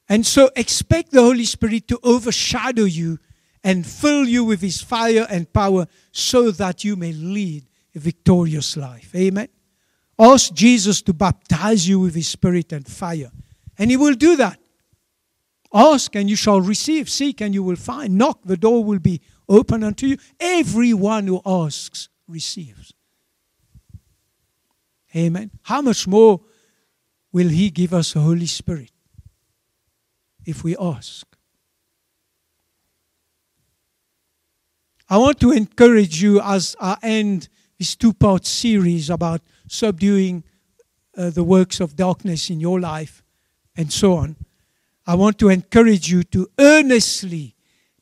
And 0.08 0.26
so 0.26 0.50
expect 0.56 1.12
the 1.12 1.22
Holy 1.22 1.46
Spirit 1.46 1.88
to 1.90 2.00
overshadow 2.04 2.84
you 2.84 3.20
and 3.64 3.86
fill 3.86 4.28
you 4.28 4.44
with 4.44 4.62
His 4.62 4.82
fire 4.82 5.26
and 5.30 5.52
power 5.52 5.88
so 6.12 6.52
that 6.52 6.84
you 6.84 6.96
may 6.96 7.14
lead 7.14 7.66
a 7.96 8.00
victorious 8.00 8.78
life. 8.78 9.14
Amen. 9.16 9.48
Ask 10.20 10.54
Jesus 10.54 11.02
to 11.04 11.14
baptize 11.14 11.88
you 11.88 12.00
with 12.00 12.14
His 12.16 12.28
Spirit 12.28 12.72
and 12.74 12.88
fire. 12.88 13.32
And 13.78 13.90
He 13.90 13.98
will 13.98 14.14
do 14.14 14.36
that. 14.36 14.60
Ask 15.74 16.16
and 16.16 16.30
you 16.30 16.36
shall 16.36 16.62
receive. 16.62 17.10
Seek 17.10 17.42
and 17.42 17.54
you 17.54 17.64
will 17.64 17.76
find. 17.76 18.18
Knock, 18.18 18.42
the 18.44 18.58
door 18.58 18.84
will 18.84 19.00
be 19.00 19.22
open 19.50 19.84
unto 19.84 20.06
you. 20.06 20.18
Everyone 20.40 21.28
who 21.28 21.42
asks 21.46 22.10
receives. 22.28 22.94
Amen. 25.16 25.52
How 25.64 25.82
much 25.82 26.08
more 26.08 26.42
will 27.32 27.50
He 27.50 27.70
give 27.70 27.94
us 27.94 28.14
the 28.14 28.20
Holy 28.20 28.46
Spirit 28.46 28.92
if 30.46 30.64
we 30.64 30.76
ask? 30.78 31.26
I 35.10 35.18
want 35.18 35.40
to 35.42 35.52
encourage 35.52 36.22
you 36.22 36.40
as 36.42 36.76
I 36.80 36.98
end 37.04 37.50
this 37.78 37.96
two 37.96 38.14
part 38.14 38.46
series 38.46 39.10
about 39.10 39.42
subduing 39.68 40.44
uh, 41.16 41.30
the 41.30 41.44
works 41.44 41.80
of 41.80 41.96
darkness 41.96 42.50
in 42.50 42.60
your 42.60 42.80
life 42.80 43.24
and 43.76 43.92
so 43.92 44.14
on. 44.14 44.36
I 45.06 45.16
want 45.16 45.38
to 45.40 45.50
encourage 45.50 46.10
you 46.10 46.24
to 46.24 46.50
earnestly 46.58 47.56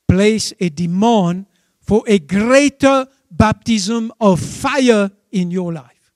place 0.07 0.53
a 0.59 0.69
demand 0.69 1.47
for 1.79 2.03
a 2.07 2.19
greater 2.19 3.07
baptism 3.29 4.11
of 4.19 4.39
fire 4.39 5.09
in 5.31 5.51
your 5.51 5.73
life. 5.73 6.13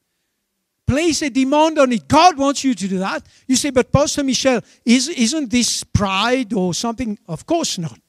Place 0.85 1.23
a 1.23 1.29
demand 1.29 1.79
on 1.79 1.91
it. 1.91 2.07
God 2.07 2.37
wants 2.37 2.63
you 2.63 2.75
to 2.75 2.87
do 2.87 2.99
that. 2.99 3.25
You 3.47 3.55
say, 3.55 3.71
but 3.71 3.91
Pastor 3.91 4.23
Michel, 4.23 4.61
is, 4.85 5.09
isn't 5.09 5.49
this 5.49 5.83
pride 5.83 6.53
or 6.53 6.73
something? 6.75 7.17
Of 7.27 7.45
course 7.47 7.79
not. 7.79 7.99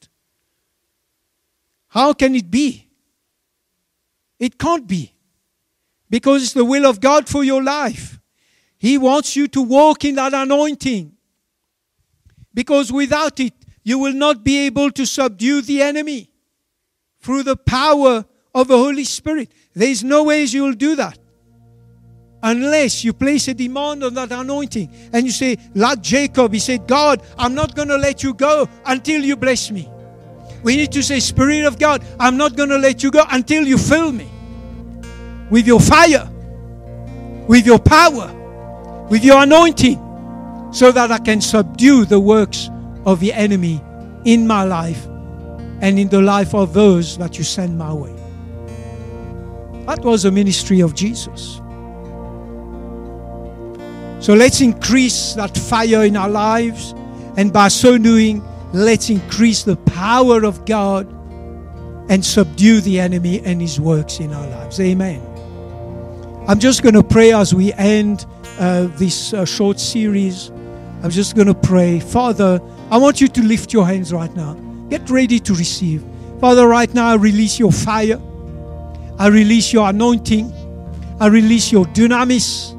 How 1.87 2.13
can 2.13 2.35
it 2.35 2.51
be? 2.51 2.87
It 4.37 4.59
can't 4.59 4.85
be. 4.85 5.13
Because 6.09 6.43
it's 6.43 6.53
the 6.53 6.65
will 6.65 6.85
of 6.85 6.99
God 6.99 7.27
for 7.27 7.43
your 7.43 7.63
life. 7.63 8.19
He 8.77 8.99
wants 8.99 9.35
you 9.35 9.47
to 9.47 9.61
walk 9.61 10.05
in 10.05 10.15
that 10.15 10.35
anointing. 10.35 11.16
Because 12.57 12.91
without 12.91 13.39
it, 13.39 13.53
you 13.83 13.99
will 13.99 14.13
not 14.13 14.43
be 14.43 14.65
able 14.65 14.89
to 14.89 15.05
subdue 15.05 15.61
the 15.61 15.83
enemy 15.83 16.31
through 17.19 17.43
the 17.43 17.55
power 17.55 18.25
of 18.55 18.67
the 18.67 18.75
Holy 18.75 19.03
Spirit. 19.03 19.51
There 19.75 19.87
is 19.87 20.03
no 20.03 20.23
ways 20.23 20.55
you 20.55 20.63
will 20.63 20.73
do 20.73 20.95
that 20.95 21.19
unless 22.41 23.03
you 23.03 23.13
place 23.13 23.47
a 23.47 23.53
demand 23.53 24.03
on 24.03 24.15
that 24.15 24.31
anointing 24.31 24.91
and 25.13 25.27
you 25.27 25.31
say, 25.31 25.55
like 25.75 26.01
Jacob, 26.01 26.51
he 26.51 26.57
said, 26.57 26.87
God, 26.87 27.21
I'm 27.37 27.53
not 27.53 27.75
going 27.75 27.89
to 27.89 27.97
let 27.97 28.23
you 28.23 28.33
go 28.33 28.67
until 28.87 29.23
you 29.23 29.35
bless 29.35 29.69
me. 29.69 29.87
We 30.63 30.77
need 30.77 30.91
to 30.93 31.03
say, 31.03 31.19
Spirit 31.19 31.63
of 31.65 31.77
God, 31.77 32.03
I'm 32.19 32.37
not 32.37 32.55
going 32.55 32.69
to 32.69 32.79
let 32.79 33.03
you 33.03 33.11
go 33.11 33.23
until 33.29 33.67
you 33.67 33.77
fill 33.77 34.11
me 34.11 34.27
with 35.51 35.67
your 35.67 35.79
fire, 35.79 36.27
with 37.47 37.67
your 37.67 37.77
power, 37.77 38.33
with 39.11 39.23
your 39.23 39.43
anointing 39.43 40.06
so 40.71 40.91
that 40.91 41.11
I 41.11 41.17
can 41.19 41.41
subdue 41.41 42.05
the 42.05 42.19
works 42.19 42.69
of 43.05 43.19
the 43.19 43.33
enemy 43.33 43.81
in 44.25 44.45
my 44.45 44.63
life 44.63 45.05
and 45.81 45.99
in 45.99 46.09
the 46.09 46.21
life 46.21 46.53
of 46.53 46.73
those 46.73 47.17
that 47.17 47.37
you 47.37 47.43
send 47.43 47.77
my 47.77 47.93
way. 47.93 48.13
That 49.85 50.03
was 50.03 50.23
the 50.23 50.31
ministry 50.31 50.81
of 50.81 50.95
Jesus. 50.95 51.61
So 54.19 54.33
let's 54.33 54.61
increase 54.61 55.33
that 55.35 55.55
fire 55.55 56.03
in 56.03 56.17
our 56.17 56.27
lives, 56.27 56.93
and 57.37 57.53
by 57.53 57.67
so 57.67 57.97
doing, 57.97 58.43
let's 58.73 59.09
increase 59.09 59.63
the 59.63 59.77
power 59.77 60.43
of 60.43 60.65
God 60.65 61.07
and 62.09 62.25
subdue 62.25 62.81
the 62.81 62.99
enemy 62.99 63.41
and 63.45 63.61
his 63.61 63.79
works 63.79 64.19
in 64.19 64.33
our 64.33 64.47
lives. 64.47 64.79
Amen. 64.79 65.21
I'm 66.47 66.59
just 66.59 66.81
going 66.81 66.95
to 66.95 67.03
pray 67.03 67.31
as 67.31 67.53
we 67.53 67.73
end 67.73 68.25
uh, 68.59 68.87
this 68.97 69.33
uh, 69.33 69.45
short 69.45 69.79
series. 69.79 70.51
I'm 71.03 71.11
just 71.11 71.35
going 71.35 71.47
to 71.47 71.53
pray. 71.53 71.99
Father, 71.99 72.59
I 72.89 72.97
want 72.97 73.21
you 73.21 73.27
to 73.27 73.43
lift 73.43 73.71
your 73.71 73.85
hands 73.85 74.11
right 74.11 74.33
now. 74.35 74.53
Get 74.89 75.09
ready 75.09 75.39
to 75.39 75.53
receive. 75.53 76.03
Father, 76.39 76.67
right 76.67 76.91
now 76.93 77.07
I 77.07 77.15
release 77.15 77.59
your 77.59 77.71
fire. 77.71 78.19
I 79.19 79.27
release 79.27 79.73
your 79.73 79.89
anointing. 79.89 80.53
I 81.19 81.27
release 81.27 81.71
your 81.71 81.85
dunamis. 81.85 82.73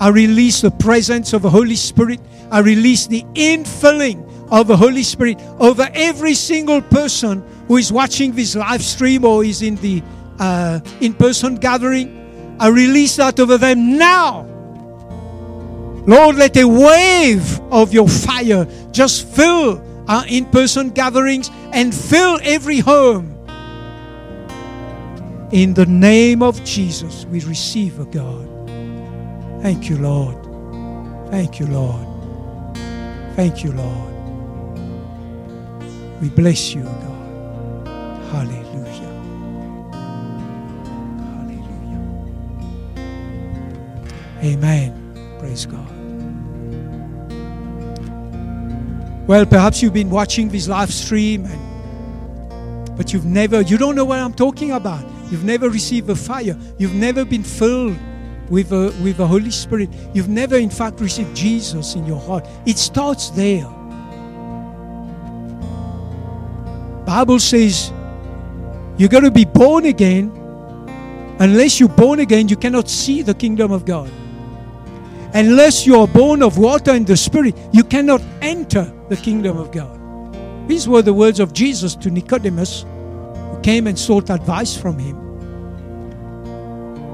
I 0.00 0.08
release 0.08 0.60
the 0.60 0.70
presence 0.70 1.32
of 1.32 1.42
the 1.42 1.50
Holy 1.50 1.76
Spirit. 1.76 2.20
I 2.50 2.60
release 2.60 3.06
the 3.06 3.22
infilling 3.34 4.26
of 4.50 4.66
the 4.66 4.76
Holy 4.76 5.02
Spirit 5.02 5.40
over 5.58 5.88
every 5.94 6.34
single 6.34 6.82
person 6.82 7.44
who 7.68 7.76
is 7.76 7.92
watching 7.92 8.32
this 8.32 8.56
live 8.56 8.82
stream 8.82 9.24
or 9.24 9.44
is 9.44 9.62
in 9.62 9.76
the 9.76 10.02
uh, 10.38 10.80
in 11.00 11.14
person 11.14 11.54
gathering. 11.56 12.56
I 12.58 12.68
release 12.68 13.16
that 13.16 13.38
over 13.38 13.58
them 13.58 13.96
now. 13.96 14.49
Lord, 16.06 16.36
let 16.36 16.56
a 16.56 16.64
wave 16.66 17.60
of 17.70 17.92
your 17.92 18.08
fire 18.08 18.66
just 18.90 19.26
fill 19.26 19.82
our 20.08 20.24
in 20.26 20.46
person 20.46 20.90
gatherings 20.90 21.50
and 21.72 21.94
fill 21.94 22.40
every 22.42 22.78
home. 22.80 23.36
In 25.52 25.74
the 25.74 25.86
name 25.86 26.42
of 26.42 26.62
Jesus, 26.64 27.24
we 27.26 27.40
receive, 27.40 27.98
a 27.98 28.04
God. 28.04 28.48
Thank 29.62 29.90
you, 29.90 29.98
Lord. 29.98 30.36
Thank 31.30 31.60
you, 31.60 31.66
Lord. 31.66 32.06
Thank 33.36 33.64
you, 33.64 33.72
Lord. 33.72 34.14
We 36.20 36.28
bless 36.28 36.74
you, 36.74 36.82
God. 36.82 37.86
Hallelujah. 38.30 39.14
Hallelujah. 41.34 42.02
Amen. 44.42 44.99
Praise 45.50 45.66
God. 45.66 45.90
Well, 49.26 49.44
perhaps 49.46 49.82
you've 49.82 49.92
been 49.92 50.08
watching 50.08 50.48
this 50.48 50.68
live 50.68 50.92
stream 50.92 51.44
and 51.44 52.96
but 52.96 53.12
you've 53.12 53.24
never 53.24 53.60
you 53.62 53.76
don't 53.76 53.96
know 53.96 54.04
what 54.04 54.20
I'm 54.20 54.32
talking 54.32 54.70
about. 54.70 55.04
You've 55.28 55.42
never 55.42 55.68
received 55.68 56.06
the 56.06 56.14
fire. 56.14 56.56
You've 56.78 56.94
never 56.94 57.24
been 57.24 57.42
filled 57.42 57.98
with 58.48 58.68
the, 58.68 58.94
with 59.02 59.16
the 59.16 59.26
Holy 59.26 59.50
Spirit. 59.50 59.88
You've 60.14 60.28
never, 60.28 60.56
in 60.56 60.70
fact, 60.70 61.00
received 61.00 61.34
Jesus 61.34 61.96
in 61.96 62.06
your 62.06 62.20
heart. 62.20 62.46
It 62.64 62.78
starts 62.78 63.30
there. 63.30 63.66
Bible 67.04 67.40
says 67.40 67.90
you 68.98 69.08
got 69.08 69.20
to 69.20 69.32
be 69.32 69.46
born 69.46 69.86
again. 69.86 70.30
Unless 71.40 71.80
you're 71.80 71.88
born 71.88 72.20
again, 72.20 72.46
you 72.46 72.56
cannot 72.56 72.88
see 72.88 73.22
the 73.22 73.34
kingdom 73.34 73.72
of 73.72 73.84
God. 73.84 74.12
Unless 75.32 75.86
you 75.86 76.00
are 76.00 76.08
born 76.08 76.42
of 76.42 76.58
water 76.58 76.90
and 76.90 77.06
the 77.06 77.16
Spirit, 77.16 77.56
you 77.72 77.84
cannot 77.84 78.20
enter 78.42 78.92
the 79.08 79.16
kingdom 79.16 79.56
of 79.56 79.70
God. 79.70 79.96
These 80.68 80.88
were 80.88 81.02
the 81.02 81.14
words 81.14 81.38
of 81.38 81.52
Jesus 81.52 81.94
to 81.96 82.10
Nicodemus, 82.10 82.82
who 82.82 83.60
came 83.62 83.86
and 83.86 83.98
sought 83.98 84.28
advice 84.30 84.76
from 84.76 84.98
him. 84.98 85.20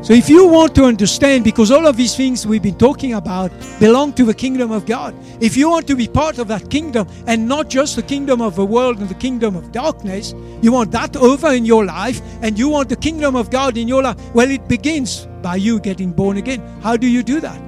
So, 0.02 0.12
if 0.12 0.30
you 0.30 0.46
want 0.46 0.74
to 0.76 0.84
understand, 0.84 1.42
because 1.42 1.70
all 1.70 1.86
of 1.86 1.96
these 1.96 2.16
things 2.16 2.46
we've 2.46 2.62
been 2.62 2.78
talking 2.78 3.14
about 3.14 3.50
belong 3.80 4.12
to 4.14 4.24
the 4.24 4.34
kingdom 4.34 4.70
of 4.70 4.86
God, 4.86 5.14
if 5.40 5.56
you 5.56 5.68
want 5.68 5.86
to 5.88 5.96
be 5.96 6.06
part 6.06 6.38
of 6.38 6.48
that 6.48 6.70
kingdom 6.70 7.08
and 7.26 7.48
not 7.48 7.68
just 7.68 7.96
the 7.96 8.02
kingdom 8.02 8.40
of 8.40 8.54
the 8.56 8.64
world 8.64 8.98
and 8.98 9.08
the 9.08 9.14
kingdom 9.14 9.56
of 9.56 9.72
darkness, 9.72 10.32
you 10.62 10.70
want 10.70 10.92
that 10.92 11.16
over 11.16 11.52
in 11.52 11.64
your 11.64 11.84
life 11.84 12.22
and 12.40 12.58
you 12.58 12.68
want 12.68 12.88
the 12.88 12.96
kingdom 12.96 13.34
of 13.34 13.50
God 13.50 13.76
in 13.76 13.88
your 13.88 14.02
life, 14.02 14.16
well, 14.32 14.48
it 14.48 14.68
begins 14.68 15.26
by 15.42 15.56
you 15.56 15.80
getting 15.80 16.12
born 16.12 16.36
again. 16.36 16.60
How 16.82 16.96
do 16.96 17.08
you 17.08 17.24
do 17.24 17.40
that? 17.40 17.65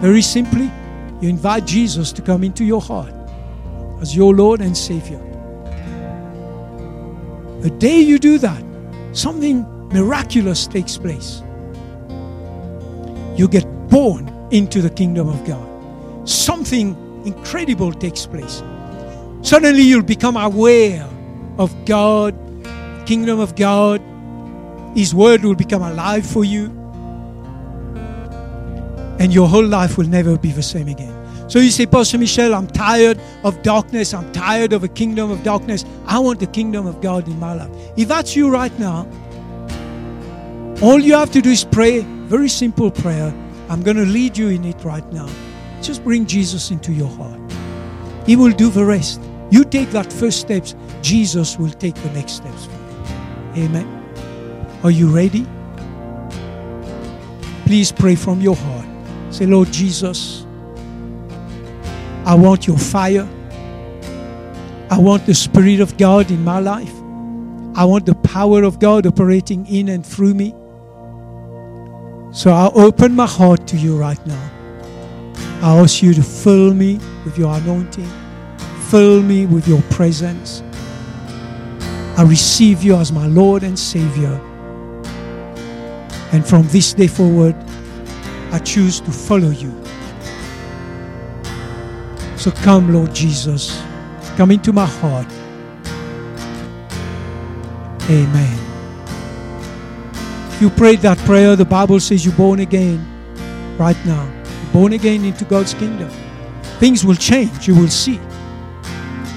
Very 0.00 0.22
simply, 0.22 0.70
you 1.20 1.28
invite 1.28 1.64
Jesus 1.64 2.12
to 2.12 2.22
come 2.22 2.44
into 2.44 2.64
your 2.64 2.82
heart 2.82 3.14
as 4.00 4.14
your 4.14 4.34
Lord 4.34 4.60
and 4.60 4.76
Savior. 4.76 5.18
The 7.60 7.70
day 7.70 8.00
you 8.00 8.18
do 8.18 8.38
that, 8.38 8.62
something 9.12 9.64
miraculous 9.88 10.66
takes 10.66 10.98
place. 10.98 11.42
You 13.36 13.48
get 13.48 13.64
born 13.88 14.28
into 14.50 14.82
the 14.82 14.90
kingdom 14.90 15.28
of 15.28 15.44
God. 15.46 16.28
Something 16.28 16.94
incredible 17.24 17.92
takes 17.92 18.26
place. 18.26 18.62
Suddenly 19.40 19.82
you'll 19.82 20.02
become 20.02 20.36
aware 20.36 21.08
of 21.58 21.74
God, 21.86 22.34
kingdom 23.06 23.40
of 23.40 23.56
God. 23.56 24.02
His 24.94 25.14
word 25.14 25.42
will 25.42 25.54
become 25.54 25.82
alive 25.82 26.26
for 26.26 26.44
you. 26.44 26.75
And 29.18 29.32
your 29.32 29.48
whole 29.48 29.66
life 29.66 29.96
will 29.96 30.08
never 30.08 30.36
be 30.36 30.52
the 30.52 30.62
same 30.62 30.88
again. 30.88 31.14
So 31.48 31.58
you 31.60 31.70
say, 31.70 31.86
Pastor 31.86 32.18
Michel, 32.18 32.54
I'm 32.54 32.66
tired 32.66 33.20
of 33.44 33.62
darkness. 33.62 34.12
I'm 34.12 34.30
tired 34.32 34.72
of 34.72 34.82
a 34.82 34.88
kingdom 34.88 35.30
of 35.30 35.42
darkness. 35.42 35.84
I 36.06 36.18
want 36.18 36.40
the 36.40 36.46
kingdom 36.46 36.86
of 36.86 37.00
God 37.00 37.28
in 37.28 37.38
my 37.38 37.54
life. 37.54 37.70
If 37.96 38.08
that's 38.08 38.34
you 38.34 38.50
right 38.50 38.76
now, 38.78 39.06
all 40.82 40.98
you 40.98 41.14
have 41.14 41.30
to 41.32 41.40
do 41.40 41.50
is 41.50 41.64
pray. 41.64 42.00
Very 42.00 42.48
simple 42.48 42.90
prayer. 42.90 43.32
I'm 43.68 43.82
going 43.82 43.96
to 43.96 44.04
lead 44.04 44.36
you 44.36 44.48
in 44.48 44.64
it 44.64 44.84
right 44.84 45.06
now. 45.12 45.28
Just 45.80 46.04
bring 46.04 46.26
Jesus 46.26 46.70
into 46.70 46.92
your 46.92 47.08
heart. 47.08 47.40
He 48.26 48.36
will 48.36 48.52
do 48.52 48.68
the 48.68 48.84
rest. 48.84 49.20
You 49.50 49.64
take 49.64 49.90
that 49.90 50.12
first 50.12 50.40
steps, 50.40 50.74
Jesus 51.00 51.56
will 51.58 51.70
take 51.70 51.94
the 51.94 52.10
next 52.10 52.32
steps 52.32 52.66
for 52.66 52.72
you. 52.72 53.64
Amen. 53.64 53.86
Are 54.82 54.90
you 54.90 55.08
ready? 55.08 55.46
Please 57.64 57.92
pray 57.92 58.16
from 58.16 58.40
your 58.40 58.56
heart. 58.56 58.75
Say, 59.36 59.44
Lord 59.44 59.70
Jesus, 59.70 60.46
I 62.24 62.34
want 62.34 62.66
your 62.66 62.78
fire. 62.78 63.28
I 64.88 64.98
want 64.98 65.26
the 65.26 65.34
Spirit 65.34 65.80
of 65.80 65.98
God 65.98 66.30
in 66.30 66.42
my 66.42 66.58
life. 66.58 66.94
I 67.74 67.84
want 67.84 68.06
the 68.06 68.14
power 68.14 68.62
of 68.62 68.78
God 68.78 69.04
operating 69.04 69.66
in 69.66 69.90
and 69.90 70.06
through 70.06 70.32
me. 70.32 70.52
So 72.32 72.50
I 72.50 72.70
open 72.72 73.14
my 73.14 73.26
heart 73.26 73.66
to 73.66 73.76
you 73.76 73.98
right 73.98 74.26
now. 74.26 74.50
I 75.60 75.80
ask 75.80 76.02
you 76.02 76.14
to 76.14 76.22
fill 76.22 76.72
me 76.72 76.98
with 77.26 77.36
your 77.36 77.54
anointing, 77.54 78.10
fill 78.88 79.20
me 79.20 79.44
with 79.44 79.68
your 79.68 79.82
presence. 79.90 80.62
I 82.16 82.22
receive 82.26 82.82
you 82.82 82.96
as 82.96 83.12
my 83.12 83.26
Lord 83.26 83.64
and 83.64 83.78
Savior. 83.78 84.40
And 86.32 86.42
from 86.42 86.66
this 86.68 86.94
day 86.94 87.06
forward, 87.06 87.54
I 88.52 88.58
choose 88.58 89.00
to 89.00 89.10
follow 89.10 89.50
you. 89.50 89.72
So 92.36 92.50
come, 92.50 92.92
Lord 92.92 93.14
Jesus, 93.14 93.82
come 94.36 94.50
into 94.50 94.72
my 94.72 94.86
heart. 94.86 95.26
Amen. 98.08 98.58
You 100.60 100.70
prayed 100.70 101.00
that 101.00 101.18
prayer, 101.18 101.56
the 101.56 101.64
Bible 101.64 101.98
says 101.98 102.24
you're 102.24 102.34
born 102.34 102.60
again 102.60 103.04
right 103.78 103.96
now. 104.06 104.24
You're 104.62 104.72
born 104.72 104.92
again 104.92 105.24
into 105.24 105.44
God's 105.44 105.74
kingdom. 105.74 106.08
Things 106.78 107.04
will 107.04 107.16
change. 107.16 107.66
You 107.66 107.74
will 107.74 107.88
see. 107.88 108.20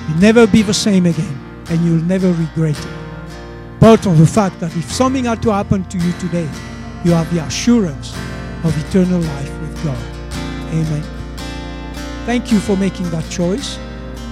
You'll 0.07 0.19
never 0.19 0.45
be 0.45 0.61
the 0.61 0.73
same 0.73 1.05
again, 1.05 1.63
and 1.69 1.83
you'll 1.83 2.03
never 2.03 2.31
regret 2.33 2.77
it. 2.77 3.79
Part 3.79 4.05
of 4.05 4.17
the 4.17 4.27
fact 4.27 4.59
that 4.59 4.75
if 4.75 4.91
something 4.91 5.25
had 5.25 5.41
to 5.43 5.51
happen 5.51 5.83
to 5.85 5.97
you 5.97 6.11
today, 6.19 6.49
you 7.03 7.11
have 7.11 7.33
the 7.33 7.43
assurance 7.43 8.13
of 8.63 8.77
eternal 8.87 9.21
life 9.21 9.61
with 9.61 9.83
God. 9.83 10.03
Amen. 10.69 11.03
Thank 12.25 12.51
you 12.51 12.59
for 12.59 12.77
making 12.77 13.09
that 13.11 13.27
choice. 13.29 13.77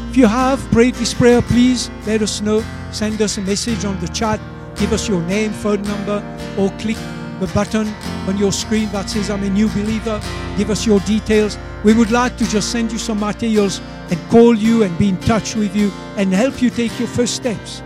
If 0.09 0.17
you 0.17 0.27
have 0.27 0.59
prayed 0.71 0.95
this 0.95 1.13
prayer, 1.13 1.41
please 1.41 1.89
let 2.05 2.21
us 2.21 2.41
know. 2.41 2.63
Send 2.91 3.21
us 3.21 3.37
a 3.37 3.41
message 3.41 3.85
on 3.85 3.99
the 3.99 4.07
chat 4.09 4.39
give 4.77 4.93
us 4.93 5.07
your 5.07 5.21
name, 5.23 5.51
phone 5.51 5.81
number, 5.83 6.23
or 6.57 6.69
click 6.77 6.97
the 7.39 7.49
button 7.53 7.87
on 8.27 8.37
your 8.37 8.51
screen 8.51 8.89
that 8.91 9.09
says 9.09 9.29
I'm 9.29 9.43
a 9.43 9.49
new 9.49 9.67
believer. 9.69 10.21
Give 10.57 10.69
us 10.69 10.85
your 10.85 10.99
details. 11.01 11.57
We 11.83 11.93
would 11.93 12.11
like 12.11 12.37
to 12.37 12.45
just 12.47 12.71
send 12.71 12.91
you 12.91 12.97
some 12.97 13.19
materials 13.19 13.81
and 14.09 14.19
call 14.29 14.55
you 14.55 14.83
and 14.83 14.97
be 14.97 15.09
in 15.09 15.17
touch 15.21 15.55
with 15.55 15.75
you 15.75 15.91
and 16.15 16.33
help 16.33 16.61
you 16.61 16.69
take 16.69 16.97
your 16.99 17.07
first 17.07 17.35
steps 17.35 17.81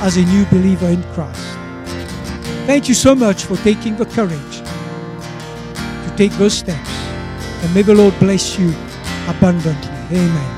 as 0.00 0.16
a 0.16 0.24
new 0.24 0.44
believer 0.46 0.86
in 0.86 1.02
Christ. 1.14 1.40
Thank 2.66 2.88
you 2.88 2.94
so 2.94 3.14
much 3.14 3.44
for 3.44 3.56
taking 3.58 3.96
the 3.96 4.06
courage 4.06 4.55
take 6.16 6.32
those 6.32 6.54
steps. 6.54 6.90
And 7.62 7.74
may 7.74 7.82
the 7.82 7.94
Lord 7.94 8.18
bless 8.18 8.58
you 8.58 8.72
abundantly. 9.28 10.18
Amen. 10.18 10.55